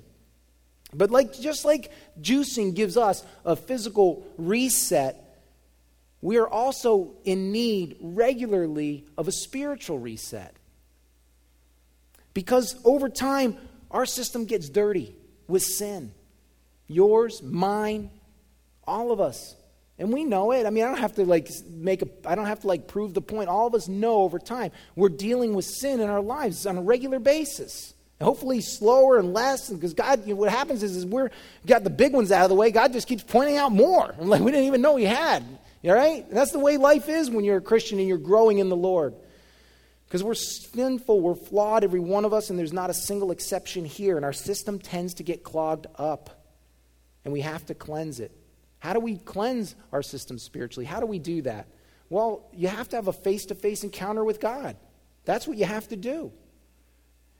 [0.93, 1.91] But like just like
[2.22, 5.24] juicing gives us a physical reset,
[6.22, 10.56] we are also in need regularly of a spiritual reset.
[12.34, 13.58] Because over time,
[13.89, 15.16] our system gets dirty
[15.48, 16.14] with sin.
[16.88, 18.10] Yours, mine,
[18.86, 19.56] all of us.
[20.00, 20.66] And we know it.
[20.66, 23.14] I mean, I don't have to like make a I don't have to like prove
[23.14, 23.50] the point.
[23.50, 26.82] All of us know over time we're dealing with sin in our lives on a
[26.82, 27.94] regular basis.
[28.22, 31.32] hopefully slower and less because God you know, what happens is, is we're
[31.66, 32.70] got the big ones out of the way.
[32.70, 34.14] God just keeps pointing out more.
[34.20, 35.44] I'm like we didn't even know we had.
[35.84, 36.26] All right?
[36.28, 38.76] And that's the way life is when you're a Christian and you're growing in the
[38.76, 39.16] Lord.
[40.06, 43.84] Because we're sinful, we're flawed, every one of us, and there's not a single exception
[43.84, 44.16] here.
[44.16, 46.37] And our system tends to get clogged up
[47.28, 48.32] and we have to cleanse it.
[48.80, 50.86] How do we cleanse our system spiritually?
[50.86, 51.68] How do we do that?
[52.10, 54.78] Well, you have to have a face to face encounter with God.
[55.26, 56.32] That's what you have to do.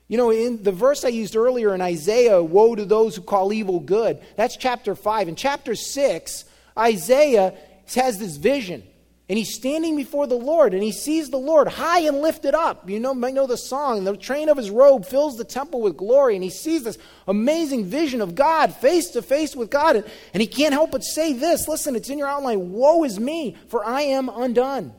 [0.10, 3.54] You know, in the verse I used earlier in Isaiah, woe to those who call
[3.54, 5.30] evil good, that's chapter 5.
[5.30, 6.44] In chapter 6,
[6.78, 7.54] Isaiah
[7.96, 8.84] has this vision.
[9.30, 12.90] And he's standing before the Lord and he sees the Lord high and lifted up.
[12.90, 14.06] You know, might know the song.
[14.06, 16.36] The train of his robe fills the temple with glory.
[16.36, 16.98] And he sees this
[17.28, 19.98] amazing vision of God face to face with God.
[19.98, 23.20] And, and he can't help but say this listen, it's in your outline Woe is
[23.20, 24.94] me, for I am undone.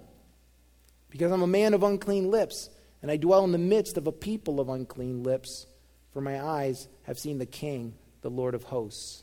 [1.08, 2.68] Because I'm a man of unclean lips,
[3.00, 5.66] and I dwell in the midst of a people of unclean lips.
[6.12, 9.22] For my eyes have seen the King, the Lord of hosts.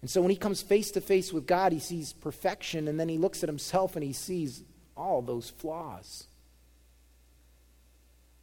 [0.00, 3.08] And so when he comes face to face with God, he sees perfection, and then
[3.08, 4.62] he looks at himself and he sees
[4.96, 6.26] all those flaws.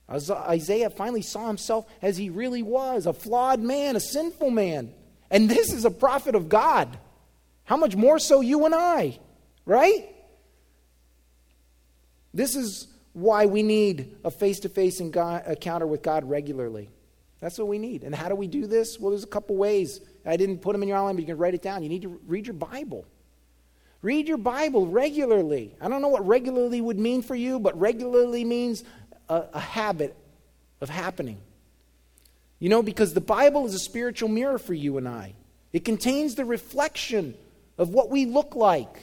[0.10, 4.94] Isaiah finally saw himself as he really was a flawed man, a sinful man.
[5.30, 6.98] And this is a prophet of God.
[7.66, 9.20] How much more so you and I,
[9.66, 10.08] right?
[12.34, 16.90] This is why we need a face to face encounter with God regularly.
[17.40, 18.04] That's what we need.
[18.04, 19.00] And how do we do this?
[19.00, 20.02] Well, there's a couple ways.
[20.26, 21.84] I didn't put them in your outline, but you can write it down.
[21.84, 23.06] You need to read your Bible.
[24.02, 25.76] Read your Bible regularly.
[25.80, 28.84] I don't know what regularly would mean for you, but regularly means
[29.30, 30.16] a, a habit
[30.82, 31.38] of happening.
[32.60, 35.34] You know, because the Bible is a spiritual mirror for you and I,
[35.74, 37.36] it contains the reflection
[37.78, 38.98] of what we look like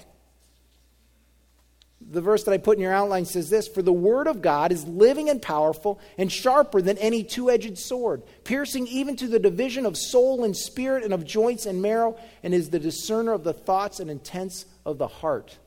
[2.15, 4.73] the verse that I put in your outline says this For the word of God
[4.73, 9.39] is living and powerful and sharper than any two edged sword, piercing even to the
[9.39, 13.45] division of soul and spirit and of joints and marrow, and is the discerner of
[13.45, 15.59] the thoughts and intents of the heart.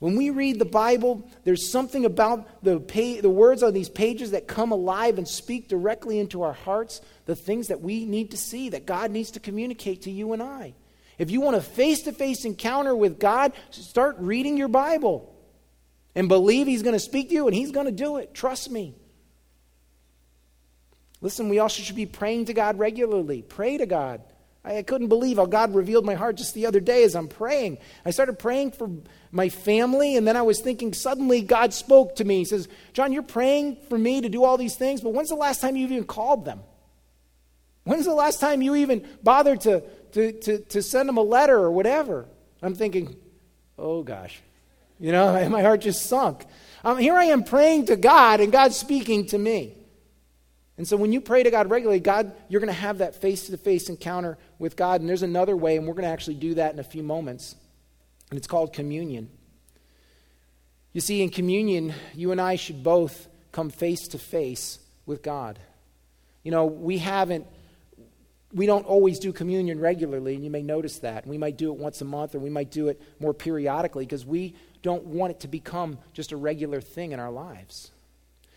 [0.00, 2.78] When we read the Bible, there's something about the,
[3.20, 7.36] the words on these pages that come alive and speak directly into our hearts, the
[7.36, 10.74] things that we need to see, that God needs to communicate to you and I.
[11.20, 15.30] If you want a face to face encounter with God, start reading your Bible
[16.14, 18.32] and believe He's going to speak to you and He's going to do it.
[18.32, 18.94] Trust me.
[21.20, 23.42] Listen, we also should be praying to God regularly.
[23.42, 24.22] Pray to God.
[24.64, 27.28] I, I couldn't believe how God revealed my heart just the other day as I'm
[27.28, 27.76] praying.
[28.06, 28.88] I started praying for
[29.30, 32.38] my family, and then I was thinking, suddenly God spoke to me.
[32.38, 35.34] He says, John, you're praying for me to do all these things, but when's the
[35.34, 36.60] last time you've even called them?
[37.84, 41.56] When's the last time you even bothered to to, to, to send them a letter
[41.56, 42.26] or whatever.
[42.62, 43.16] I'm thinking,
[43.78, 44.40] oh gosh.
[44.98, 46.44] You know, my heart just sunk.
[46.84, 49.74] Um, here I am praying to God, and God's speaking to me.
[50.78, 53.48] And so when you pray to God regularly, God, you're going to have that face
[53.48, 55.02] to face encounter with God.
[55.02, 57.54] And there's another way, and we're going to actually do that in a few moments.
[58.30, 59.28] And it's called communion.
[60.94, 65.58] You see, in communion, you and I should both come face to face with God.
[66.42, 67.46] You know, we haven't
[68.52, 71.26] we don't always do communion regularly, and you may notice that.
[71.26, 74.26] We might do it once a month, or we might do it more periodically because
[74.26, 77.92] we don't want it to become just a regular thing in our lives.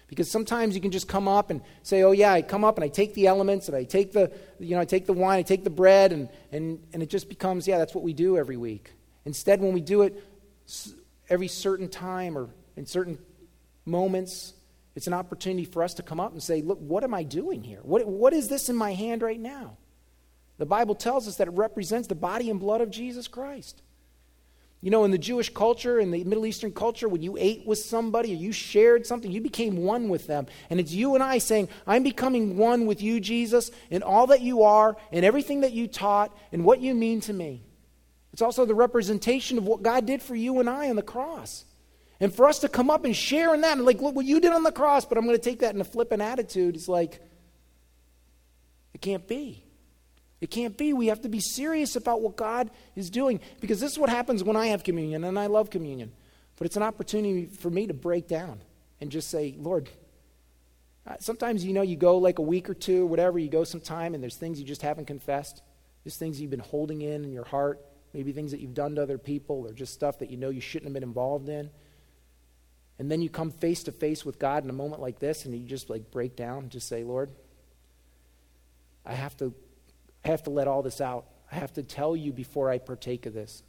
[0.08, 2.84] Because sometimes you can just come up and say, "Oh yeah, I come up and
[2.84, 5.44] I take the elements and I take the, you know, I take the wine, I
[5.44, 8.58] take the bread, and and and it just becomes, yeah, that's what we do every
[8.58, 8.92] week."
[9.26, 10.24] Instead, when we do it
[11.30, 13.18] every certain time or in certain
[13.86, 14.54] moments,
[14.96, 17.64] it's an opportunity for us to come up and say, "Look, what am I doing
[17.64, 17.80] here?
[17.84, 19.78] What what is this in my hand right now?"
[20.58, 23.82] The Bible tells us that it represents the body and blood of Jesus Christ.
[24.82, 27.80] You know, in the Jewish culture, in the Middle Eastern culture, when you ate with
[27.80, 30.46] somebody or you shared something, you became one with them.
[30.70, 34.42] And it's you and I saying, I'm becoming one with you, Jesus, in all that
[34.42, 37.64] you are, in everything that you taught, and what you mean to me.
[38.34, 41.64] It's also the representation of what God did for you and I on the cross.
[42.20, 44.42] And for us to come up and share in that, and like, look what you
[44.42, 46.90] did on the cross, but I'm going to take that in a flippant attitude, it's
[46.90, 47.22] like,
[48.94, 49.63] it can't be.
[50.44, 50.92] It can't be.
[50.92, 54.44] We have to be serious about what God is doing because this is what happens
[54.44, 56.12] when I have communion, and I love communion.
[56.58, 58.60] But it's an opportunity for me to break down
[59.00, 59.90] and just say, Lord,
[61.20, 64.14] sometimes you know you go like a week or two, whatever, you go some time,
[64.14, 65.62] and there's things you just haven't confessed.
[66.04, 67.80] There's things you've been holding in in your heart,
[68.14, 70.60] maybe things that you've done to other people, or just stuff that you know you
[70.60, 71.70] shouldn't have been involved in.
[73.00, 75.56] And then you come face to face with God in a moment like this, and
[75.56, 77.32] you just like break down and just say, Lord,
[79.06, 79.54] I have to
[80.24, 81.26] I have to let all this out.
[81.52, 83.64] I have to tell you before I partake of this.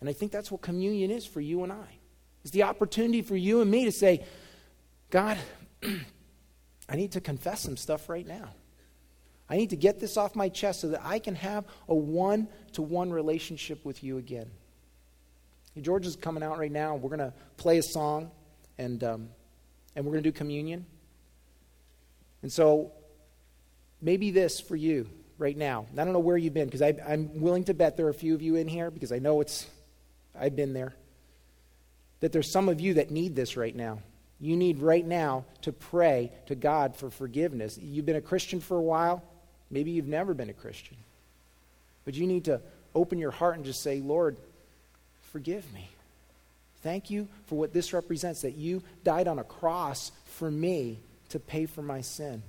[0.00, 1.98] And I think that's what communion is for you and I.
[2.42, 4.24] It's the opportunity for you and me to say,
[5.10, 5.38] God,
[6.88, 8.50] I need to confess some stuff right now.
[9.48, 12.48] I need to get this off my chest so that I can have a one
[12.72, 14.50] to one relationship with you again.
[15.80, 16.96] George is coming out right now.
[16.96, 18.30] We're going to play a song
[18.78, 19.28] and, um,
[19.94, 20.86] and we're going to do communion.
[22.42, 22.92] And so,
[24.00, 25.08] maybe this for you
[25.38, 25.86] right now.
[25.92, 28.34] I don't know where you've been because I'm willing to bet there are a few
[28.34, 29.66] of you in here because I know it's,
[30.38, 30.94] I've been there.
[32.20, 33.98] That there's some of you that need this right now.
[34.40, 37.78] You need right now to pray to God for forgiveness.
[37.78, 39.22] You've been a Christian for a while.
[39.70, 40.96] Maybe you've never been a Christian.
[42.04, 42.60] But you need to
[42.94, 44.36] open your heart and just say, Lord,
[45.32, 45.88] forgive me.
[46.82, 50.98] Thank you for what this represents that you died on a cross for me
[51.30, 52.42] to pay for my sin.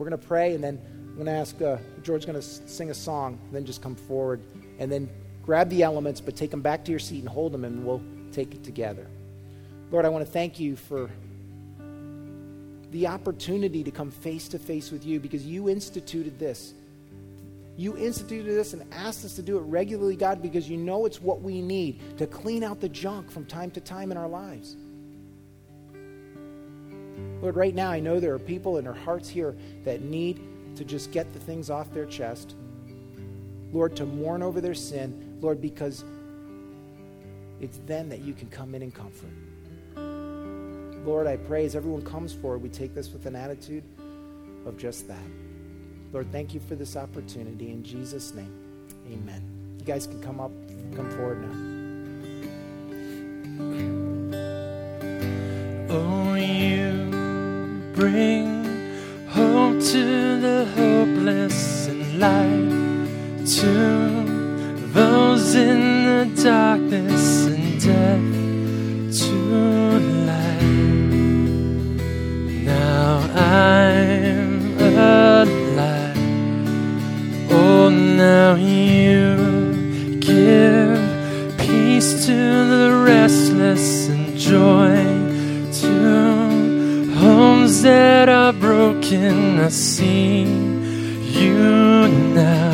[0.00, 2.88] We're going to pray, and then I'm going to ask uh, George's going to sing
[2.88, 4.40] a song, then just come forward,
[4.78, 5.10] and then
[5.44, 8.00] grab the elements, but take them back to your seat and hold them, and we'll
[8.32, 9.06] take it together.
[9.90, 11.10] Lord, I want to thank you for
[12.92, 16.72] the opportunity to come face to face with you because you instituted this.
[17.76, 21.20] You instituted this and asked us to do it regularly, God, because you know it's
[21.20, 24.76] what we need to clean out the junk from time to time in our lives.
[27.40, 30.40] Lord, right now I know there are people in their hearts here that need
[30.76, 32.54] to just get the things off their chest.
[33.72, 36.04] Lord, to mourn over their sin, Lord, because
[37.60, 39.30] it's then that you can come in and comfort.
[41.04, 43.84] Lord, I pray as everyone comes forward, we take this with an attitude
[44.66, 45.18] of just that.
[46.12, 47.70] Lord, thank you for this opportunity.
[47.70, 48.52] In Jesus' name,
[49.06, 49.76] amen.
[49.78, 50.50] You guys can come up,
[50.94, 51.48] come forward
[53.58, 53.89] now.
[58.00, 58.64] Bring
[59.28, 63.74] hope to the hopeless and light to
[64.94, 68.28] those in the darkness and death
[69.20, 69.34] to
[70.30, 70.80] light.
[72.64, 76.16] Now I'm alive.
[77.52, 82.38] Oh, now you give peace to
[82.72, 84.99] the restless and joy
[87.82, 92.72] that are broken, I see you now.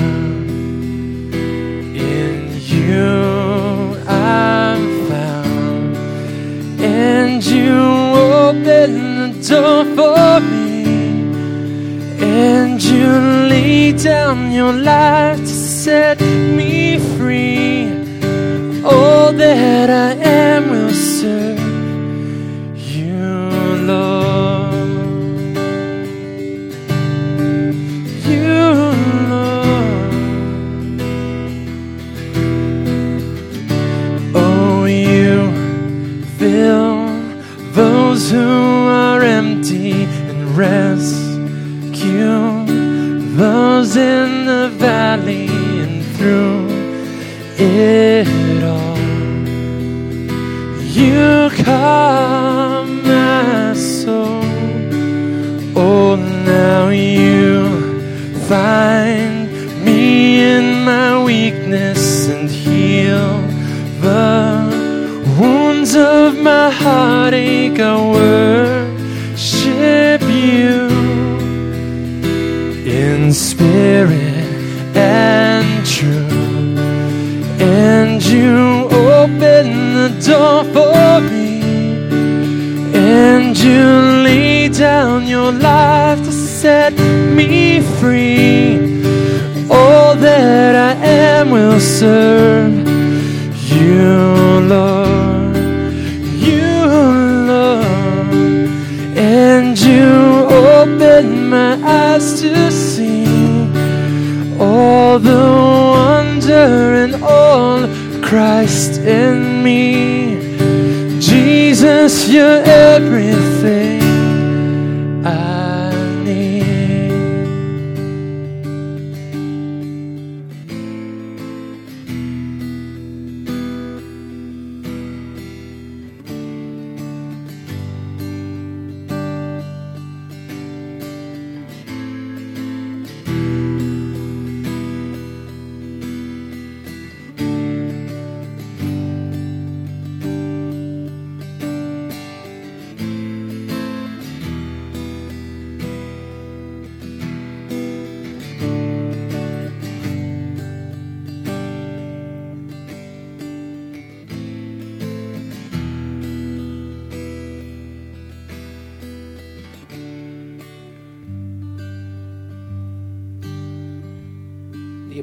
[1.94, 5.96] In you I'm found,
[6.80, 7.78] and you
[8.42, 10.84] open the door for me,
[12.20, 13.06] and you
[13.48, 17.92] lay down your life to set me free.
[18.84, 20.15] All that I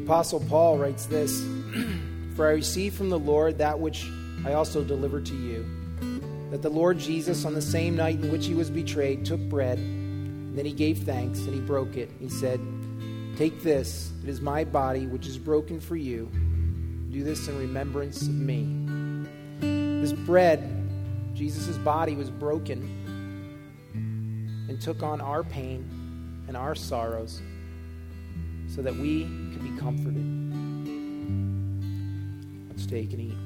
[0.04, 1.42] Apostle Paul writes this
[2.36, 4.06] For I received from the Lord that which
[4.46, 5.66] I also delivered to you.
[6.52, 9.78] That the Lord Jesus, on the same night in which he was betrayed, took bread,
[9.78, 12.12] and then he gave thanks, and he broke it.
[12.20, 12.60] He said,
[13.38, 16.30] Take this, it is my body, which is broken for you.
[17.10, 18.68] Do this in remembrance of me.
[20.02, 20.86] This bread,
[21.34, 22.82] Jesus' body, was broken
[24.68, 27.42] and took on our pain and our sorrows
[28.68, 30.26] so that we could be comforted.
[32.70, 33.38] Let's take and eat.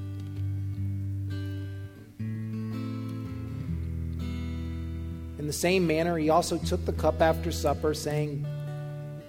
[5.39, 8.45] In the same manner, he also took the cup after supper, saying,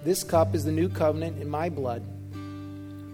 [0.03, 2.03] This cup is the new covenant in my blood.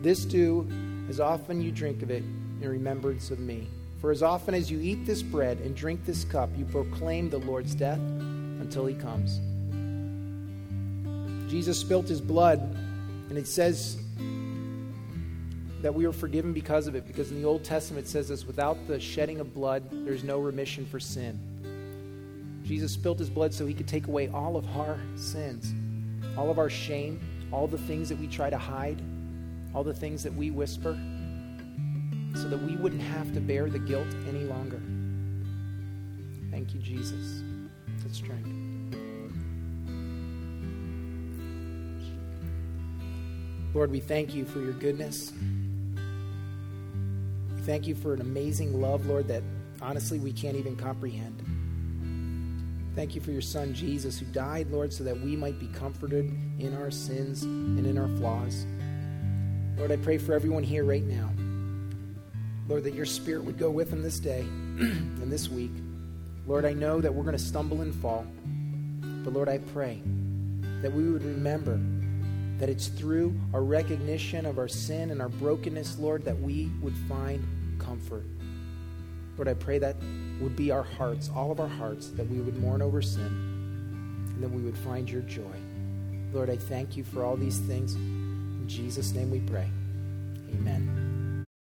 [0.02, 0.68] This do
[1.10, 2.24] as often you drink of it
[2.62, 3.68] in remembrance of me.
[4.00, 7.40] For as often as you eat this bread and drink this cup, you proclaim the
[7.40, 9.40] Lord's death until he comes.
[11.50, 12.76] Jesus spilt his blood,
[13.30, 13.98] and it says
[15.82, 18.46] that we were forgiven because of it, because in the Old Testament it says this
[18.46, 21.40] without the shedding of blood, there's no remission for sin.
[22.64, 25.74] Jesus spilt his blood so he could take away all of our sins,
[26.38, 27.20] all of our shame,
[27.52, 29.02] all the things that we try to hide,
[29.74, 30.98] all the things that we whisper,
[32.34, 34.82] so that we wouldn't have to bear the guilt any longer.
[36.50, 37.44] Thank you, Jesus.
[38.04, 38.65] Let's drink.
[43.76, 45.34] Lord, we thank you for your goodness.
[47.54, 49.44] We thank you for an amazing love, Lord, that
[49.82, 51.44] honestly we can't even comprehend.
[52.96, 56.34] Thank you for your son Jesus who died, Lord, so that we might be comforted
[56.58, 58.66] in our sins and in our flaws.
[59.78, 61.30] Lord, I pray for everyone here right now.
[62.70, 64.40] Lord, that your spirit would go with them this day
[64.80, 65.74] and this week.
[66.48, 68.26] Lord, I know that we're going to stumble and fall.
[69.26, 70.02] But Lord, I pray
[70.82, 71.78] that we would remember
[72.58, 76.96] that it's through our recognition of our sin and our brokenness, Lord, that we would
[77.10, 77.44] find
[77.80, 78.26] comfort.
[79.38, 79.98] Lord, I pray that
[80.40, 84.44] would be our hearts, all of our hearts, that we would mourn over sin and
[84.44, 85.58] that we would find your joy.
[86.34, 87.96] Lord, I thank you for all these things.
[87.96, 89.70] In Jesus' name we pray.
[90.54, 91.05] Amen.